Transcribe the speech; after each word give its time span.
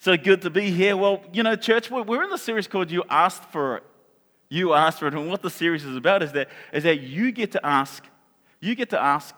So 0.00 0.16
good 0.16 0.42
to 0.42 0.50
be 0.50 0.70
here. 0.70 0.96
Well, 0.96 1.20
you 1.32 1.42
know, 1.42 1.56
church, 1.56 1.90
we're 1.90 2.22
in 2.22 2.30
the 2.30 2.38
series 2.38 2.68
called 2.68 2.88
You 2.88 3.02
Asked 3.10 3.42
for 3.50 3.78
It. 3.78 3.82
You 4.48 4.72
asked 4.72 5.00
for 5.00 5.08
it. 5.08 5.14
And 5.14 5.28
what 5.28 5.42
the 5.42 5.50
series 5.50 5.84
is 5.84 5.96
about 5.96 6.22
is 6.22 6.30
that, 6.32 6.48
is 6.72 6.84
that 6.84 7.00
you 7.00 7.32
get 7.32 7.50
to 7.52 7.66
ask, 7.66 8.04
you 8.60 8.76
get 8.76 8.90
to 8.90 9.02
ask, 9.02 9.36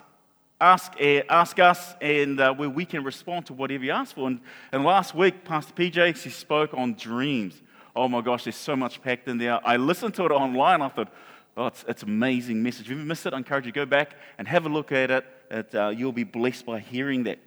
ask, 0.61 0.93
uh, 1.01 1.23
ask 1.31 1.59
us, 1.59 1.95
and 2.03 2.39
uh, 2.39 2.53
where 2.53 2.69
we 2.69 2.85
can 2.85 3.03
respond 3.05 3.47
to 3.47 3.55
whatever 3.55 3.83
you 3.83 3.91
ask 3.91 4.15
for. 4.15 4.27
And, 4.27 4.39
and 4.71 4.85
last 4.85 5.15
week, 5.15 5.47
Pastor 5.47 5.73
PJ, 5.73 6.23
he 6.23 6.29
spoke 6.29 6.75
on 6.75 6.93
dreams. 6.93 7.63
Oh 7.97 8.07
my 8.07 8.21
gosh, 8.21 8.45
there's 8.45 8.55
so 8.55 8.77
much 8.77 9.01
packed 9.01 9.29
in 9.29 9.39
there. 9.39 9.67
I 9.67 9.79
listened 9.79 10.15
to 10.17 10.27
it 10.27 10.31
online. 10.31 10.83
I 10.83 10.89
thought, 10.91 11.11
oh, 11.57 11.69
it's, 11.69 11.87
it's 11.89 12.03
an 12.03 12.11
amazing 12.11 12.63
message. 12.63 12.91
If 12.91 12.99
you 12.99 13.03
missed 13.03 13.25
it, 13.25 13.33
I 13.33 13.39
encourage 13.39 13.65
you 13.65 13.73
to 13.73 13.77
go 13.77 13.87
back 13.87 14.15
and 14.37 14.47
have 14.47 14.67
a 14.67 14.69
look 14.69 14.93
at 14.93 15.11
it. 15.11 15.25
it 15.51 15.75
uh, 15.75 15.89
you'll 15.89 16.13
be 16.13 16.25
blessed 16.25 16.67
by 16.67 16.81
hearing 16.81 17.23
that. 17.25 17.39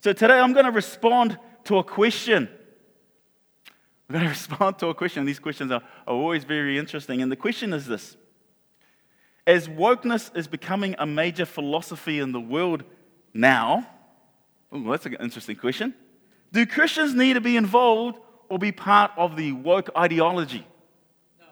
So 0.00 0.12
today 0.12 0.38
I'm 0.38 0.52
going 0.52 0.66
to 0.66 0.70
respond 0.70 1.38
to 1.64 1.78
a 1.78 1.82
question. 1.84 2.50
I'm 4.08 4.14
going 4.14 4.24
to 4.24 4.30
respond 4.30 4.78
to 4.78 4.86
a 4.88 4.94
question. 4.94 5.26
These 5.26 5.38
questions 5.38 5.70
are, 5.70 5.82
are 6.06 6.14
always 6.14 6.44
very 6.44 6.78
interesting. 6.78 7.20
And 7.20 7.30
the 7.30 7.36
question 7.36 7.72
is 7.74 7.86
this 7.86 8.16
As 9.46 9.68
wokeness 9.68 10.34
is 10.36 10.48
becoming 10.48 10.94
a 10.98 11.06
major 11.06 11.44
philosophy 11.44 12.18
in 12.18 12.32
the 12.32 12.40
world 12.40 12.84
now, 13.34 13.86
oh, 14.72 14.90
that's 14.90 15.04
an 15.04 15.16
interesting 15.20 15.56
question. 15.56 15.94
Do 16.52 16.64
Christians 16.64 17.14
need 17.14 17.34
to 17.34 17.42
be 17.42 17.56
involved 17.56 18.18
or 18.48 18.58
be 18.58 18.72
part 18.72 19.10
of 19.18 19.36
the 19.36 19.52
woke 19.52 19.90
ideology? 19.94 20.66
No. 21.38 21.46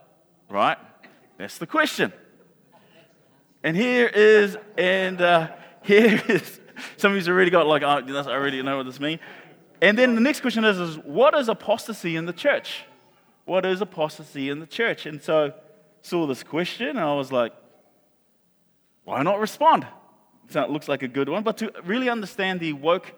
Right? 0.49 0.79
That's 1.37 1.59
the 1.59 1.67
question. 1.67 2.13
And 3.63 3.77
here 3.77 4.07
is, 4.07 4.57
and 4.79 5.21
uh, 5.21 5.49
here 5.83 6.23
is, 6.29 6.61
some 6.97 7.13
of 7.13 7.17
you 7.17 7.23
have 7.23 7.29
already 7.29 7.51
got 7.51 7.67
like, 7.67 7.83
oh, 7.83 7.87
I 7.87 8.33
already 8.33 8.63
know 8.63 8.79
what 8.79 8.87
this 8.87 9.01
means. 9.01 9.21
And 9.81 9.99
then 9.99 10.15
the 10.15 10.21
next 10.21 10.41
question 10.41 10.65
is, 10.65 10.79
is 10.79 10.97
what 10.99 11.35
is 11.35 11.49
apostasy 11.49 12.17
in 12.17 12.27
the 12.27 12.33
church? 12.33 12.85
What 13.45 13.65
is 13.67 13.81
apostasy 13.81 14.51
in 14.51 14.61
the 14.61 14.67
church? 14.67 15.07
And 15.07 15.23
so 15.23 15.53
saw 16.03 16.27
this 16.27 16.43
question 16.43 16.89
and 16.89 17.01
I 17.01 17.15
was 17.15 17.31
like, 17.31 17.53
why 19.05 19.23
not 19.23 19.39
respond? 19.39 19.87
So 20.49 20.63
it 20.63 20.71
looks 20.71 20.89
like 20.89 21.03
a 21.03 21.09
good 21.09 21.29
one. 21.29 21.43
But 21.43 21.59
to 21.59 21.73
really 21.85 22.09
understand 22.09 22.61
the 22.61 22.73
woke 22.73 23.13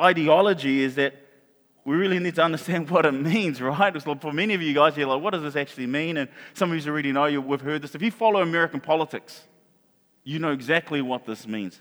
ideology 0.00 0.82
is 0.82 0.96
that 0.96 1.14
we 1.84 1.96
really 1.96 2.18
need 2.18 2.34
to 2.36 2.42
understand 2.42 2.90
what 2.90 3.06
it 3.06 3.12
means, 3.12 3.60
right? 3.60 4.20
For 4.20 4.32
many 4.32 4.54
of 4.54 4.62
you 4.62 4.74
guys, 4.74 4.96
you're 4.96 5.06
like, 5.06 5.22
what 5.22 5.32
does 5.32 5.42
this 5.42 5.56
actually 5.56 5.86
mean? 5.86 6.16
And 6.16 6.28
some 6.54 6.72
of 6.72 6.84
you 6.84 6.90
already 6.90 7.12
know, 7.12 7.26
you, 7.26 7.40
we've 7.40 7.60
heard 7.60 7.82
this. 7.82 7.94
If 7.94 8.02
you 8.02 8.10
follow 8.10 8.42
American 8.42 8.80
politics, 8.80 9.44
you 10.24 10.38
know 10.38 10.52
exactly 10.52 11.00
what 11.00 11.24
this 11.24 11.46
means. 11.46 11.80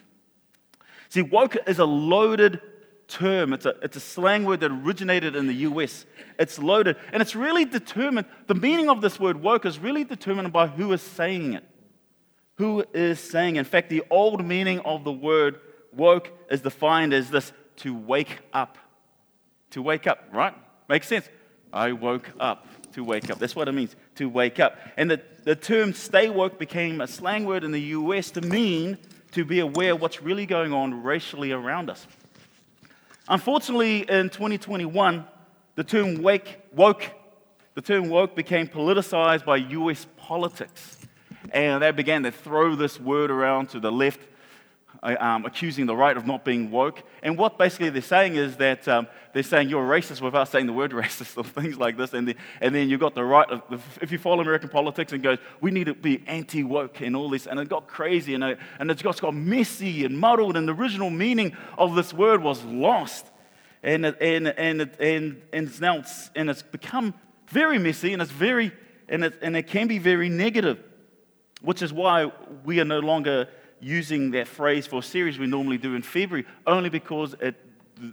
See, 1.09 1.21
woke 1.21 1.57
is 1.67 1.79
a 1.79 1.85
loaded 1.85 2.61
term. 3.09 3.53
It's 3.53 3.65
a, 3.65 3.75
it's 3.81 3.97
a 3.97 3.99
slang 3.99 4.45
word 4.45 4.61
that 4.61 4.71
originated 4.71 5.35
in 5.35 5.47
the 5.47 5.53
US. 5.53 6.05
It's 6.37 6.57
loaded. 6.59 6.95
And 7.11 7.21
it's 7.21 7.35
really 7.35 7.65
determined, 7.65 8.27
the 8.47 8.55
meaning 8.55 8.89
of 8.89 9.01
this 9.01 9.19
word 9.19 9.41
woke 9.41 9.65
is 9.65 9.79
really 9.79 10.03
determined 10.03 10.53
by 10.53 10.67
who 10.67 10.93
is 10.93 11.01
saying 11.01 11.53
it. 11.53 11.63
Who 12.55 12.85
is 12.93 13.19
saying 13.19 13.57
it. 13.57 13.59
In 13.59 13.65
fact, 13.65 13.89
the 13.89 14.03
old 14.09 14.45
meaning 14.45 14.79
of 14.81 15.03
the 15.03 15.11
word 15.11 15.59
woke 15.91 16.31
is 16.49 16.61
defined 16.61 17.13
as 17.13 17.29
this 17.29 17.51
to 17.77 17.93
wake 17.93 18.39
up. 18.53 18.77
To 19.71 19.81
wake 19.81 20.07
up, 20.07 20.23
right? 20.31 20.55
Makes 20.87 21.07
sense. 21.07 21.27
I 21.73 21.91
woke 21.91 22.29
up 22.39 22.65
to 22.93 23.03
wake 23.03 23.29
up. 23.29 23.39
That's 23.39 23.55
what 23.55 23.67
it 23.67 23.71
means, 23.73 23.95
to 24.15 24.27
wake 24.29 24.59
up. 24.59 24.77
And 24.97 25.11
the, 25.11 25.21
the 25.43 25.55
term 25.55 25.93
stay 25.93 26.29
woke 26.29 26.57
became 26.59 27.01
a 27.01 27.07
slang 27.07 27.45
word 27.45 27.63
in 27.63 27.71
the 27.71 27.81
US 27.81 28.31
to 28.31 28.41
mean 28.41 28.97
to 29.31 29.45
be 29.45 29.59
aware 29.59 29.95
what's 29.95 30.21
really 30.21 30.45
going 30.45 30.73
on 30.73 31.03
racially 31.03 31.51
around 31.51 31.89
us. 31.89 32.07
Unfortunately, 33.29 34.09
in 34.09 34.29
2021, 34.29 35.23
the 35.75 35.83
term 35.83 36.23
wake, 36.23 36.59
woke, 36.73 37.11
the 37.75 37.81
term 37.81 38.09
woke 38.09 38.35
became 38.35 38.67
politicized 38.67 39.45
by 39.45 39.57
US 39.57 40.07
politics. 40.17 40.97
And 41.53 41.83
they 41.83 41.91
began 41.91 42.23
to 42.23 42.31
throw 42.31 42.75
this 42.75 42.99
word 42.99 43.29
around 43.29 43.69
to 43.69 43.79
the 43.79 43.91
left 43.91 44.19
um, 45.01 45.45
accusing 45.45 45.85
the 45.85 45.95
right 45.95 46.15
of 46.15 46.25
not 46.25 46.43
being 46.43 46.71
woke. 46.71 47.03
And 47.23 47.37
what 47.37 47.57
basically 47.57 47.89
they're 47.89 48.01
saying 48.01 48.35
is 48.35 48.57
that 48.57 48.87
um, 48.87 49.07
they're 49.33 49.43
saying 49.43 49.69
you're 49.69 49.87
racist 49.87 50.21
without 50.21 50.49
saying 50.49 50.65
the 50.65 50.73
word 50.73 50.91
racist 50.93 51.37
or 51.37 51.43
things 51.43 51.77
like 51.77 51.97
this. 51.97 52.13
And, 52.13 52.27
the, 52.27 52.35
and 52.61 52.73
then 52.73 52.89
you've 52.89 52.99
got 52.99 53.15
the 53.15 53.23
right, 53.23 53.49
of, 53.49 53.99
if 54.01 54.11
you 54.11 54.17
follow 54.17 54.41
American 54.41 54.69
politics 54.69 55.13
and 55.13 55.23
goes, 55.23 55.37
we 55.61 55.71
need 55.71 55.85
to 55.85 55.93
be 55.93 56.23
anti 56.27 56.63
woke 56.63 57.01
and 57.01 57.15
all 57.15 57.29
this. 57.29 57.47
And 57.47 57.59
it 57.59 57.69
got 57.69 57.87
crazy 57.87 58.33
and 58.33 58.43
it, 58.43 58.59
and 58.79 58.91
it 58.91 59.01
got, 59.01 59.19
got 59.21 59.35
messy 59.35 60.05
and 60.05 60.19
muddled. 60.19 60.57
And 60.57 60.67
the 60.67 60.73
original 60.73 61.09
meaning 61.09 61.55
of 61.77 61.95
this 61.95 62.13
word 62.13 62.43
was 62.43 62.63
lost. 62.65 63.25
And, 63.83 64.05
it, 64.05 64.17
and, 64.19 64.47
and, 64.47 64.81
it, 64.81 64.99
and, 64.99 65.41
and 65.53 65.67
it's 65.67 65.79
now 65.79 66.03
and 66.35 66.49
it's 66.49 66.63
become 66.63 67.13
very 67.47 67.79
messy 67.79 68.11
and 68.11 68.21
it's 68.21 68.31
very 68.31 68.73
and 69.09 69.23
it, 69.23 69.33
and 69.41 69.57
it 69.57 69.63
can 69.63 69.87
be 69.87 69.97
very 69.97 70.29
negative, 70.29 70.79
which 71.61 71.81
is 71.81 71.91
why 71.91 72.31
we 72.63 72.79
are 72.79 72.85
no 72.85 72.99
longer 72.99 73.49
using 73.79 74.31
that 74.31 74.47
phrase 74.47 74.87
for 74.87 74.99
a 74.99 75.03
series 75.03 75.39
we 75.39 75.47
normally 75.47 75.77
do 75.77 75.95
in 75.95 76.01
February, 76.01 76.45
only 76.67 76.89
because 76.89 77.35
it, 77.41 77.55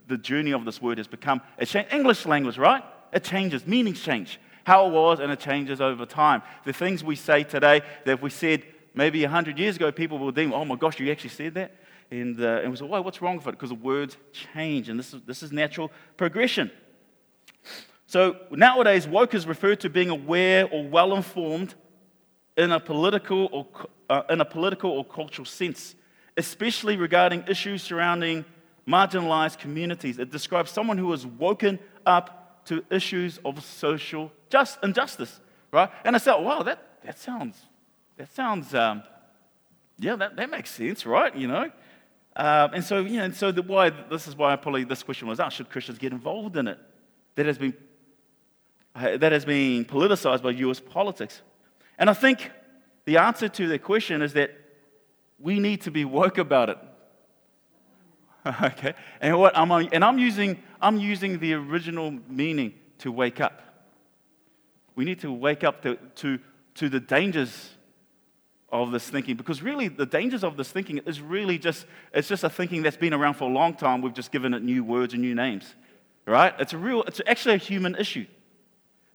the 0.09 0.19
journey 0.19 0.53
of 0.53 0.65
this 0.65 0.81
word 0.81 0.99
has 0.99 1.07
become 1.07 1.41
a 1.59 1.67
change. 1.67 1.89
English 1.93 2.27
language, 2.27 2.59
right? 2.59 2.83
It 3.13 3.25
changes, 3.25 3.67
meanings 3.67 4.01
change. 4.01 4.41
How 4.65 4.87
it 4.87 4.91
was, 4.91 5.21
and 5.21 5.31
it 5.31 5.39
changes 5.39 5.81
over 5.81 6.07
time. 6.07 6.43
The 6.65 6.73
things 6.73 7.05
we 7.05 7.15
say 7.15 7.45
today 7.45 7.83
that 8.05 8.21
we 8.21 8.31
said 8.31 8.65
maybe 8.95 9.23
100 9.23 9.59
years 9.59 9.77
ago, 9.77 9.93
people 9.93 10.19
will 10.19 10.33
think, 10.33 10.53
oh 10.53 10.65
my 10.65 10.75
gosh, 10.75 10.99
you 10.99 11.11
actually 11.13 11.31
said 11.31 11.55
that? 11.55 11.77
And, 12.11 12.41
uh, 12.41 12.61
and 12.63 12.71
we 12.71 12.77
said, 12.77 12.89
why, 12.89 12.99
what's 12.99 13.21
wrong 13.23 13.37
with 13.37 13.47
it? 13.47 13.53
Because 13.53 13.69
the 13.69 13.77
words 13.77 14.17
change, 14.33 14.89
and 14.89 14.99
this 14.99 15.13
is, 15.13 15.23
this 15.23 15.43
is 15.43 15.53
natural 15.53 15.93
progression. 16.17 16.71
So 18.07 18.37
nowadays, 18.51 19.07
woke 19.07 19.35
is 19.35 19.47
referred 19.47 19.81
to 19.81 19.91
being 19.91 20.11
aware 20.11 20.69
or 20.69 20.85
well 20.85 21.15
informed 21.15 21.75
in 22.57 22.73
a 22.73 22.81
political 22.81 23.49
or, 23.53 23.67
uh, 24.09 24.23
in 24.31 24.41
a 24.41 24.45
political 24.45 24.91
or 24.91 25.05
cultural 25.05 25.45
sense, 25.45 25.95
especially 26.37 26.97
regarding 26.97 27.45
issues 27.49 27.83
surrounding 27.83 28.45
marginalized 28.89 29.59
communities. 29.59 30.19
It 30.19 30.31
describes 30.31 30.71
someone 30.71 30.99
who 30.99 31.11
has 31.11 31.27
woken 31.27 31.79
up 32.05 32.65
to 32.67 32.85
issues 32.91 33.39
of 33.45 33.63
social 33.65 34.33
just, 34.49 34.79
injustice, 34.83 35.41
right? 35.73 35.91
And 36.05 36.15
I 36.15 36.19
said, 36.19 36.37
wow, 36.37 36.63
that, 36.63 36.83
that 37.05 37.19
sounds, 37.19 37.61
that 38.17 38.33
sounds, 38.35 38.75
um, 38.75 39.03
yeah, 39.99 40.17
that, 40.17 40.37
that 40.37 40.51
makes 40.51 40.71
sense, 40.71 41.05
right? 41.07 41.35
You 41.35 41.49
know? 41.49 41.71
Uh, 42.35 42.69
and 42.75 42.85
so, 42.85 43.01
you 43.01 43.17
know, 43.17 43.25
and 43.25 43.35
so 43.35 43.51
the, 43.51 43.63
why, 43.63 43.91
this 43.91 44.29
is 44.29 44.37
why 44.37 44.55
probably 44.57 44.85
this 44.85 45.03
question 45.03 45.27
was 45.27 45.41
asked, 45.41 45.57
should 45.57 45.71
Christians 45.71 45.99
get 45.99 46.13
involved 46.13 46.57
in 46.57 46.69
it? 46.69 46.79
That 47.35 47.47
has 47.47 47.59
been, 47.59 47.75
that 48.95 49.33
has 49.33 49.45
been 49.45 49.85
politicized 49.85 50.43
by 50.43 50.51
US 50.51 50.81
politics. 50.81 51.41
And 51.99 52.11
I 52.11 52.15
think 52.15 52.51
the 53.05 53.19
answer 53.19 53.49
to 53.49 53.69
the 53.69 53.79
question 53.79 54.23
is 54.23 54.33
that 54.35 54.51
we 55.39 55.61
need 55.61 55.83
to 55.83 55.91
be 55.91 56.05
woke 56.05 56.39
about 56.39 56.71
it. 56.71 56.79
okay? 58.63 58.95
And 59.21 59.39
what 59.39 59.57
I'm 59.57 59.71
and 59.71 60.05
I'm 60.05 60.19
using 60.19 60.63
I'm 60.81 60.99
using 60.99 61.39
the 61.39 61.55
original 61.55 62.11
meaning 62.29 62.75
to 62.99 63.13
wake 63.13 63.41
up. 63.41 63.63
We 64.95 65.05
need 65.05 65.21
to 65.21 65.33
wake 65.33 65.63
up 65.63 65.83
to, 65.83 65.97
to, 66.17 66.39
to 66.77 66.89
the 66.89 67.01
dangers 67.01 67.71
of 68.71 68.91
this 68.91 69.09
thinking 69.09 69.37
because 69.37 69.63
really 69.63 69.89
the 69.89 70.07
dangers 70.07 70.43
of 70.43 70.57
this 70.57 70.71
thinking 70.71 70.99
is 71.07 71.21
really 71.21 71.59
just 71.59 71.87
it's 72.13 72.27
just 72.29 72.43
a 72.43 72.51
thinking 72.51 72.83
that's 72.83 72.97
been 72.97 73.15
around 73.15 73.35
for 73.35 73.45
a 73.45 73.53
long 73.53 73.75
time 73.75 74.03
we've 74.03 74.13
just 74.13 74.33
given 74.33 74.53
it 74.53 74.63
new 74.63 74.83
words 74.83 75.13
and 75.13 75.23
new 75.23 75.37
names 75.37 75.77
right 76.27 76.53
it's 76.59 76.73
a 76.73 76.77
real 76.77 77.05
it's 77.05 77.21
actually 77.29 77.55
a 77.55 77.59
human 77.59 77.95
issue 77.95 78.27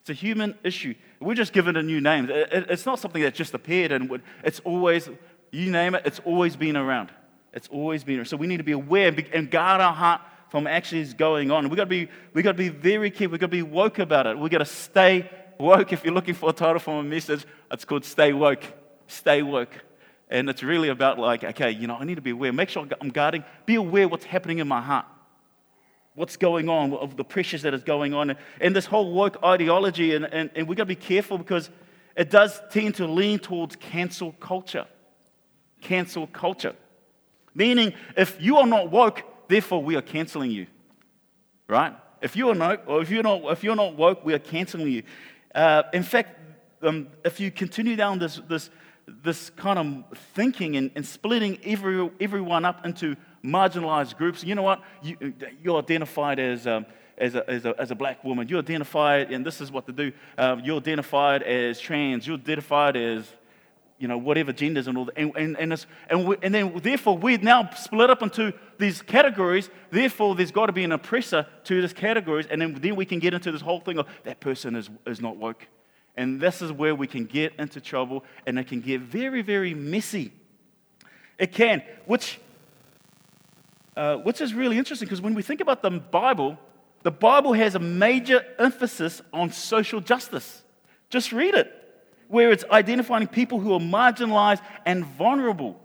it's 0.02 0.10
a 0.10 0.14
human 0.14 0.58
issue. 0.64 0.96
We're 1.20 1.36
just 1.36 1.54
given 1.54 1.76
a 1.76 1.84
new 1.84 2.02
name. 2.02 2.28
It's 2.32 2.88
not 2.88 2.98
something 3.00 3.22
that 3.22 3.36
just 3.36 3.54
appeared 3.54 3.92
and 3.92 4.20
it's 4.44 4.60
always, 4.62 5.08
you 5.52 5.70
name 5.70 5.94
it, 5.94 6.02
it's 6.06 6.20
always 6.26 6.56
been 6.56 6.76
around. 6.76 7.12
It's 7.54 7.68
always 7.68 8.04
been 8.04 8.18
around. 8.18 8.26
So 8.26 8.36
we 8.36 8.48
need 8.48 8.58
to 8.58 8.64
be 8.64 8.72
aware 8.72 9.16
and 9.32 9.52
guard 9.52 9.80
our 9.80 9.94
heart 9.94 10.22
from 10.50 10.66
actually 10.66 11.06
going 11.14 11.52
on. 11.52 11.70
We've 11.70 11.78
got 11.78 11.84
to 11.84 11.90
be, 11.90 12.10
we 12.34 12.42
got 12.42 12.54
to 12.54 12.58
be 12.58 12.70
very 12.70 13.12
careful. 13.12 13.34
We've 13.34 13.42
got 13.42 13.48
to 13.48 13.52
be 13.52 13.62
woke 13.62 14.00
about 14.00 14.26
it. 14.26 14.40
We've 14.40 14.50
got 14.50 14.58
to 14.58 14.66
stay 14.66 15.30
woke. 15.59 15.94
If 15.94 16.04
you're 16.04 16.16
looking 16.16 16.34
for 16.34 16.50
a 16.50 16.54
title 16.54 16.80
for 16.80 17.00
a 17.00 17.04
message, 17.04 17.46
it's 17.72 17.86
called 17.86 18.04
Stay 18.04 18.34
Woke. 18.34 18.64
Stay 19.06 19.44
Woke. 19.44 19.86
And 20.30 20.50
it's 20.50 20.64
really 20.64 20.90
about 20.90 21.20
like, 21.20 21.44
okay, 21.44 21.70
you 21.70 21.86
know, 21.86 21.96
I 21.96 22.06
need 22.06 22.16
to 22.16 22.22
be 22.22 22.32
aware. 22.32 22.52
Make 22.52 22.70
sure 22.70 22.88
I'm 23.00 23.09
guarding. 23.09 23.44
Be 23.68 23.76
aware 23.76 24.08
what's 24.08 24.26
happening 24.26 24.58
in 24.58 24.68
my 24.68 24.82
heart 24.82 25.06
what's 26.16 26.37
going 26.37 26.69
on, 26.69 26.93
of 26.93 27.16
the 27.16 27.23
pressures 27.23 27.61
that 27.61 27.73
is 27.73 27.84
going 27.84 28.13
on, 28.13 28.35
and 28.59 28.75
this 28.75 28.85
whole 28.85 29.11
woke 29.13 29.41
ideology. 29.43 30.16
And, 30.16 30.25
and, 30.25 30.49
and 30.55 30.67
we've 30.67 30.78
got 30.78 30.84
to 30.84 30.87
be 30.87 30.96
careful 30.96 31.37
because 31.37 31.69
it 32.16 32.29
does 32.29 32.61
tend 32.72 32.96
to 32.96 33.08
lean 33.08 33.40
towards 33.40 33.75
cancel 33.75 34.34
culture. 34.34 34.85
Cancel 35.79 36.28
culture. 36.28 36.75
Meaning, 37.53 37.93
if 38.16 38.41
you 38.41 38.58
are 38.58 38.67
not 38.67 38.91
woke, 38.91 39.23
therefore 39.47 39.81
we 39.84 39.96
are 39.96 40.02
canceling 40.02 40.52
you. 40.52 40.67
Right? 41.67 41.93
If 42.22 42.35
you 42.35 42.49
are 42.49 42.55
not, 42.55 42.84
or 42.87 43.02
if 43.02 43.09
you're 43.09 43.23
not, 43.23 43.43
if 43.52 43.63
you're 43.63 43.75
not 43.75 43.96
woke, 43.96 44.23
we 44.23 44.34
are 44.34 44.40
canceling 44.40 44.87
you. 44.87 45.03
Uh, 45.55 45.84
in 45.93 46.03
fact, 46.03 46.37
um, 46.84 47.08
if 47.25 47.40
you 47.40 47.52
continue 47.52 47.96
down 47.96 48.19
this, 48.19 48.40
this, 48.47 48.69
this 49.23 49.49
kind 49.52 49.79
of 49.79 50.17
thinking 50.34 50.75
and, 50.75 50.91
and 50.96 51.05
splitting 51.05 51.59
every, 51.63 52.09
everyone 52.19 52.66
up 52.66 52.85
into 52.85 53.16
marginalized 53.43 54.17
groups. 54.17 54.43
You 54.43 54.55
know 54.55 54.64
what? 54.64 54.82
You, 55.02 55.34
you're 55.64 55.79
identified 55.79 56.40
as, 56.40 56.67
um, 56.67 56.85
as 57.17 57.35
a, 57.35 57.49
as 57.49 57.66
a, 57.66 57.76
as 57.79 57.91
a 57.91 57.96
black 57.96 58.23
woman. 58.23 58.47
You're 58.47 58.59
identified, 58.59 59.32
and 59.32 59.46
this 59.46 59.61
is 59.61 59.72
what 59.72 59.85
to 59.88 59.91
do. 59.91 60.11
Um, 60.38 60.61
you're 60.61 60.78
identified 60.78 61.43
as 61.43 61.79
trans. 61.79 62.28
You're 62.28 62.38
identified 62.38 62.96
as 62.96 63.26
you 64.02 64.08
know, 64.08 64.17
whatever 64.17 64.52
genders 64.52 64.88
and 64.88 64.97
all 64.97 65.05
that. 65.05 65.16
And, 65.16 65.32
and, 65.38 65.55
and, 65.58 65.85
and, 66.09 66.28
we, 66.28 66.35
and 66.41 66.55
then, 66.55 66.76
therefore, 66.82 67.20
we're 67.20 67.38
now 67.38 67.70
split 67.70 68.09
up 68.09 68.23
into 68.23 68.52
these 68.79 68.99
categories. 69.03 69.70
Therefore, 69.91 70.34
there's 70.34 70.49
got 70.49 70.66
to 70.66 70.72
be 70.72 70.84
an 70.84 70.91
oppressor 70.91 71.46
to 71.66 71.82
these 71.82 71.94
categories. 71.94 72.47
And 72.49 72.59
then, 72.59 72.73
then 72.73 72.96
we 72.96 73.05
can 73.05 73.20
get 73.20 73.35
into 73.35 73.52
this 73.52 73.61
whole 73.61 73.79
thing 73.79 73.99
of 73.99 74.08
that 74.23 74.40
person 74.40 74.76
is, 74.76 74.90
is 75.05 75.22
not 75.22 75.37
woke. 75.37 75.67
And 76.17 76.41
this 76.41 76.64
is 76.64 76.72
where 76.72 76.96
we 76.96 77.05
can 77.05 77.26
get 77.26 77.53
into 77.59 77.79
trouble 77.79 78.26
and 78.47 78.58
it 78.58 78.67
can 78.67 78.82
get 78.82 79.02
very, 79.02 79.44
very 79.44 79.76
messy. 79.76 80.32
It 81.37 81.52
can, 81.52 81.84
which, 82.05 82.40
uh, 83.96 84.17
which 84.17 84.41
is 84.41 84.53
really 84.53 84.78
interesting 84.78 85.05
because 85.05 85.22
when 85.22 85.34
we 85.34 85.41
think 85.41 85.61
about 85.61 85.82
the 85.82 85.91
Bible, 85.91 86.58
the 87.03 87.11
Bible 87.11 87.53
has 87.53 87.76
a 87.76 87.79
major 87.79 88.46
emphasis 88.59 89.22
on 89.34 89.52
social 89.52 89.99
justice. 89.99 90.64
Just 91.09 91.32
read 91.32 91.55
it 91.55 91.78
where 92.32 92.52
it's 92.52 92.64
identifying 92.72 93.28
people 93.28 93.59
who 93.59 93.73
are 93.73 93.79
marginalized 93.79 94.61
and 94.85 95.05
vulnerable. 95.05 95.78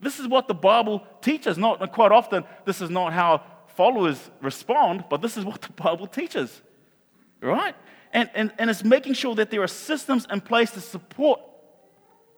This 0.00 0.18
is 0.18 0.26
what 0.26 0.48
the 0.48 0.54
Bible 0.54 1.06
teaches. 1.22 1.56
Not 1.56 1.92
quite 1.92 2.10
often, 2.10 2.42
this 2.64 2.80
is 2.80 2.90
not 2.90 3.12
how 3.12 3.42
followers 3.76 4.30
respond, 4.40 5.04
but 5.08 5.22
this 5.22 5.36
is 5.36 5.44
what 5.44 5.62
the 5.62 5.72
Bible 5.72 6.08
teaches. 6.08 6.62
Right? 7.40 7.76
And, 8.12 8.28
and, 8.34 8.52
and 8.58 8.70
it's 8.70 8.82
making 8.82 9.14
sure 9.14 9.36
that 9.36 9.50
there 9.50 9.62
are 9.62 9.68
systems 9.68 10.26
in 10.30 10.40
place 10.40 10.72
to 10.72 10.80
support 10.80 11.40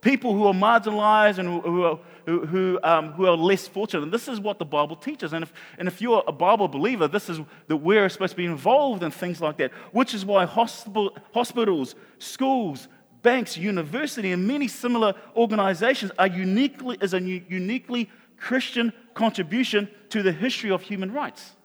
people 0.07 0.35
who 0.35 0.47
are 0.47 0.55
marginalized 0.55 1.39
and 1.39 1.49
who, 1.49 1.83
are, 1.83 1.99
who, 2.27 2.47
who, 2.47 2.79
um, 2.85 3.11
who 3.15 3.27
are 3.27 3.37
less 3.37 3.67
fortunate. 3.67 4.05
And 4.05 4.13
this 4.13 4.29
is 4.29 4.39
what 4.39 4.61
the 4.61 4.65
Bible 4.65 4.95
teaches. 4.95 5.33
And 5.33 5.43
if, 5.43 5.53
and 5.79 5.89
if 5.89 6.01
you're 6.01 6.23
a 6.29 6.33
Bible 6.33 6.69
believer, 6.69 7.09
this 7.09 7.29
is 7.29 7.41
that 7.67 7.79
we're 7.79 8.09
supposed 8.09 8.31
to 8.31 8.37
be 8.37 8.45
involved 8.45 9.03
in 9.03 9.11
things 9.11 9.41
like 9.41 9.57
that, 9.57 9.73
which 9.91 10.15
is 10.15 10.25
why 10.25 10.47
hospital, 10.47 11.17
hospitals, 11.35 11.97
schools, 12.21 12.87
banks, 13.23 13.57
university, 13.57 14.31
and 14.31 14.47
many 14.47 14.69
similar 14.69 15.13
organizations 15.35 16.13
are 16.21 16.29
uniquely, 16.29 16.97
is 17.01 17.13
a 17.13 17.21
uniquely 17.21 18.09
Christian 18.37 18.93
contribution 19.15 19.89
to 20.11 20.23
the 20.23 20.31
history 20.31 20.71
of 20.71 20.83
human 20.83 21.13
rights. 21.13 21.56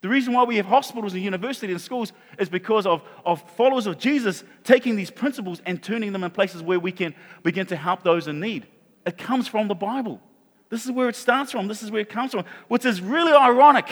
The 0.00 0.08
reason 0.08 0.32
why 0.32 0.44
we 0.44 0.56
have 0.56 0.66
hospitals 0.66 1.14
and 1.14 1.22
universities 1.22 1.72
and 1.72 1.80
schools 1.80 2.12
is 2.38 2.48
because 2.48 2.86
of, 2.86 3.02
of 3.24 3.42
followers 3.56 3.86
of 3.86 3.98
Jesus 3.98 4.44
taking 4.62 4.94
these 4.94 5.10
principles 5.10 5.60
and 5.66 5.82
turning 5.82 6.12
them 6.12 6.22
in 6.22 6.30
places 6.30 6.62
where 6.62 6.78
we 6.78 6.92
can 6.92 7.14
begin 7.42 7.66
to 7.66 7.76
help 7.76 8.04
those 8.04 8.28
in 8.28 8.38
need. 8.38 8.66
It 9.04 9.18
comes 9.18 9.48
from 9.48 9.66
the 9.66 9.74
Bible. 9.74 10.20
This 10.68 10.84
is 10.84 10.92
where 10.92 11.08
it 11.08 11.16
starts 11.16 11.50
from. 11.50 11.66
This 11.66 11.82
is 11.82 11.90
where 11.90 12.02
it 12.02 12.08
comes 12.08 12.30
from, 12.30 12.44
which 12.68 12.84
is 12.84 13.00
really 13.00 13.32
ironic. 13.32 13.88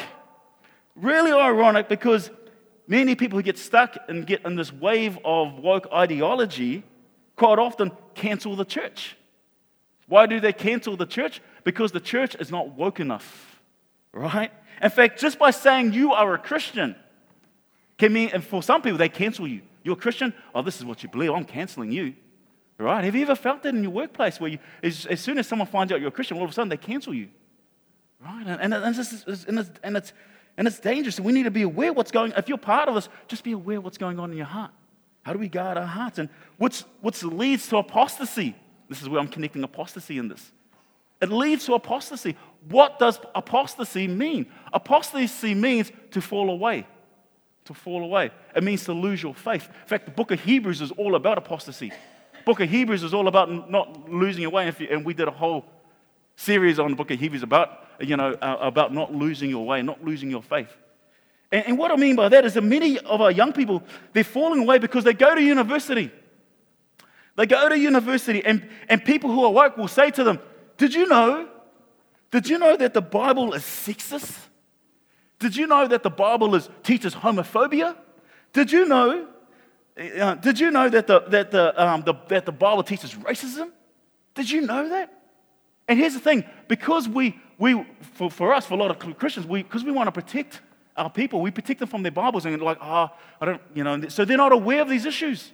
Really 0.95 1.33
ironic 1.33 1.89
because 1.89 2.31
many 2.87 3.17
people 3.17 3.39
who 3.39 3.43
get 3.43 3.59
stuck 3.59 3.97
and 4.09 4.27
get 4.27 4.45
in 4.45 4.55
this 4.55 4.73
wave 4.73 5.19
of 5.25 5.59
woke 5.59 5.89
ideology 5.93 6.85
quite 7.35 7.59
often 7.59 7.91
cancel 8.15 8.55
the 8.55 8.65
church. 8.65 9.17
Why 10.07 10.27
do 10.27 10.39
they 10.39 10.53
cancel 10.53 10.97
the 10.97 11.07
church? 11.07 11.43
Because 11.65 11.91
the 11.91 12.01
church 12.01 12.37
is 12.37 12.51
not 12.51 12.71
woke 12.77 13.01
enough, 13.01 13.61
right? 14.13 14.53
In 14.83 14.91
fact, 14.91 15.19
just 15.19 15.39
by 15.39 15.51
saying 15.51 15.93
you 15.93 16.13
are 16.13 16.35
a 16.35 16.39
Christian 16.39 16.97
can 17.99 18.13
mean, 18.13 18.31
and 18.33 18.45
for 18.45 18.63
some 18.63 18.83
people, 18.83 18.99
they 18.99 19.09
cancel 19.09 19.47
you. 19.47 19.63
You're 19.83 19.95
a 19.95 20.01
Christian? 20.01 20.35
Oh, 20.55 20.63
this 20.63 20.79
is 20.79 20.85
what 20.85 21.03
you 21.03 21.09
believe. 21.09 21.31
I'm 21.31 21.45
canceling 21.45 21.93
you. 21.93 22.15
Right? 22.79 23.05
Have 23.05 23.15
you 23.15 23.23
ever 23.23 23.35
felt 23.35 23.63
that 23.63 23.75
in 23.75 23.83
your 23.83 23.93
workplace 23.93 24.39
where 24.39 24.51
you, 24.51 24.59
as, 24.83 25.07
as 25.07 25.21
soon 25.21 25.39
as 25.39 25.47
someone 25.47 25.67
finds 25.67 25.93
out 25.93 26.01
you're 26.01 26.09
a 26.09 26.13
Christian, 26.13 26.37
all 26.37 26.45
of 26.45 26.51
a 26.51 26.53
sudden 26.53 26.69
they 26.69 26.77
cancel 26.77 27.15
you? 27.15 27.29
Right? 28.21 28.47
And, 28.47 28.61
and, 28.61 28.75
and, 28.75 28.99
it's, 28.99 29.45
and, 29.47 29.59
it's, 29.59 29.71
and 29.83 29.97
it's 29.97 30.13
and 30.57 30.67
it's 30.67 30.81
dangerous. 30.81 31.21
We 31.21 31.33
need 31.33 31.45
to 31.45 31.51
be 31.51 31.63
aware 31.63 31.93
what's 31.93 32.11
going 32.11 32.33
If 32.37 32.49
you're 32.49 32.59
part 32.59 32.89
of 32.89 32.95
this, 32.95 33.09
just 33.29 33.45
be 33.45 33.53
aware 33.53 33.81
what's 33.81 33.99
going 33.99 34.19
on 34.19 34.31
in 34.31 34.37
your 34.37 34.47
heart. 34.47 34.71
How 35.23 35.33
do 35.33 35.39
we 35.39 35.49
guard 35.49 35.77
our 35.77 35.87
hearts? 35.87 36.19
And 36.19 36.29
what's, 36.57 36.85
what 37.01 37.21
leads 37.23 37.69
to 37.69 37.79
apostasy? 37.79 38.55
This 38.89 39.03
is 39.03 39.09
where 39.09 39.21
I'm 39.21 39.29
connecting 39.29 39.63
apostasy 39.65 40.19
in 40.19 40.29
this. 40.29 40.53
It 41.21 41.31
leads 41.31 41.67
to 41.67 41.75
apostasy. 41.75 42.37
What 42.69 42.99
does 42.99 43.19
apostasy 43.35 44.09
mean? 44.09 44.47
Apostasy 44.73 45.55
means 45.55 45.91
to 46.11 46.21
fall 46.21 46.51
away. 46.51 46.87
To 47.67 47.75
fall 47.75 48.03
away. 48.03 48.31
It 48.55 48.63
means 48.63 48.85
to 48.85 48.93
lose 48.93 49.23
your 49.23 49.35
faith. 49.35 49.67
In 49.67 49.89
fact, 49.89 50.05
the 50.05 50.11
book 50.11 50.31
of 50.31 50.41
Hebrews 50.41 50.81
is 50.81 50.91
all 50.93 51.15
about 51.15 51.39
apostasy. 51.39 51.89
The 51.89 52.45
book 52.45 52.61
of 52.61 52.69
Hebrews 52.69 53.03
is 53.03 53.15
all 53.15 53.29
about 53.29 53.71
not 53.71 54.11
losing 54.11 54.43
your 54.43 54.51
way. 54.51 54.73
And 54.91 55.05
we 55.05 55.15
did 55.15 55.29
a 55.29 55.33
whole 55.33 55.65
series 56.37 56.79
on 56.79 56.91
the 56.91 56.97
book 56.97 57.11
of 57.11 57.19
Hebrews 57.19 57.43
about, 57.43 57.87
you 58.01 58.17
know, 58.17 58.33
uh, 58.33 58.59
about 58.61 58.93
not 58.93 59.15
losing 59.15 59.49
your 59.49 59.65
way, 59.65 59.83
not 59.83 60.05
losing 60.05 60.31
your 60.31 60.43
faith. 60.43 60.69
And, 61.51 61.67
and 61.69 61.79
what 61.79 61.91
I 61.91 61.97
mean 61.97 62.17
by 62.17 62.29
that 62.29 62.45
is 62.45 62.55
that 62.55 62.63
many 62.63 62.99
of 62.99 63.21
our 63.21 63.31
young 63.31 63.53
people, 63.53 63.83
they're 64.13 64.25
falling 64.25 64.61
away 64.61 64.79
because 64.79 65.05
they 65.05 65.15
go 65.15 65.35
to 65.35 65.43
university. 65.43 66.13
They 67.37 67.47
go 67.47 67.69
to 67.69 67.79
university, 67.79 68.45
and, 68.45 68.67
and 68.89 69.05
people 69.05 69.31
who 69.31 69.45
are 69.45 69.53
woke 69.53 69.77
will 69.77 69.89
say 69.89 70.11
to 70.11 70.25
them, 70.25 70.41
Did 70.77 70.95
you 70.95 71.07
know? 71.07 71.49
Did 72.31 72.49
you 72.49 72.59
know 72.59 72.77
that 72.77 72.93
the 72.93 73.03
Bible 73.03 73.55
is 73.55 73.63
sexist? 73.63 74.37
Did 75.39 75.57
you 75.57 75.67
know 75.67 75.87
that 75.87 76.03
the 76.03 76.11
Bible 76.11 76.55
is, 76.55 76.69
teaches 76.83 77.15
homophobia? 77.15 77.97
Did 78.53 78.73
you 78.73 78.87
know? 78.87 79.29
Uh, 79.99 80.35
did 80.35 80.61
you 80.61 80.71
know 80.71 80.89
that 80.89 81.07
the, 81.07 81.21
that, 81.21 81.51
the, 81.51 81.83
um, 81.83 82.03
the, 82.03 82.15
that 82.29 82.45
the 82.45 82.53
Bible 82.53 82.83
teaches 82.83 83.15
racism? 83.15 83.71
Did 84.35 84.51
you 84.51 84.61
know 84.63 84.89
that? 84.91 85.13
And 85.89 85.99
here's 85.99 86.15
the 86.15 86.21
thing 86.21 86.45
because 86.69 87.09
we, 87.09 87.39
we 87.59 87.87
for, 88.15 88.31
for 88.31 88.53
us, 88.53 88.67
for 88.67 88.75
a 88.75 88.77
lot 88.77 88.91
of 88.91 89.19
Christians, 89.19 89.47
because 89.47 89.85
we, 89.85 89.91
we 89.91 89.97
want 89.97 90.09
to 90.09 90.13
protect 90.13 90.61
our 90.97 91.11
people, 91.11 91.41
we 91.41 91.51
protect 91.51 91.81
them 91.81 91.89
from 91.89 92.03
their 92.03 92.13
Bibles 92.13 92.47
and 92.47 92.61
like, 92.61 92.79
ah, 92.81 93.13
oh, 93.13 93.19
I 93.41 93.45
don't, 93.45 93.63
you 93.75 93.85
know, 93.85 94.09
so 94.09 94.25
they're 94.25 94.37
not 94.37 94.53
aware 94.53 94.83
of 94.83 94.89
these 94.89 95.05
issues, 95.05 95.53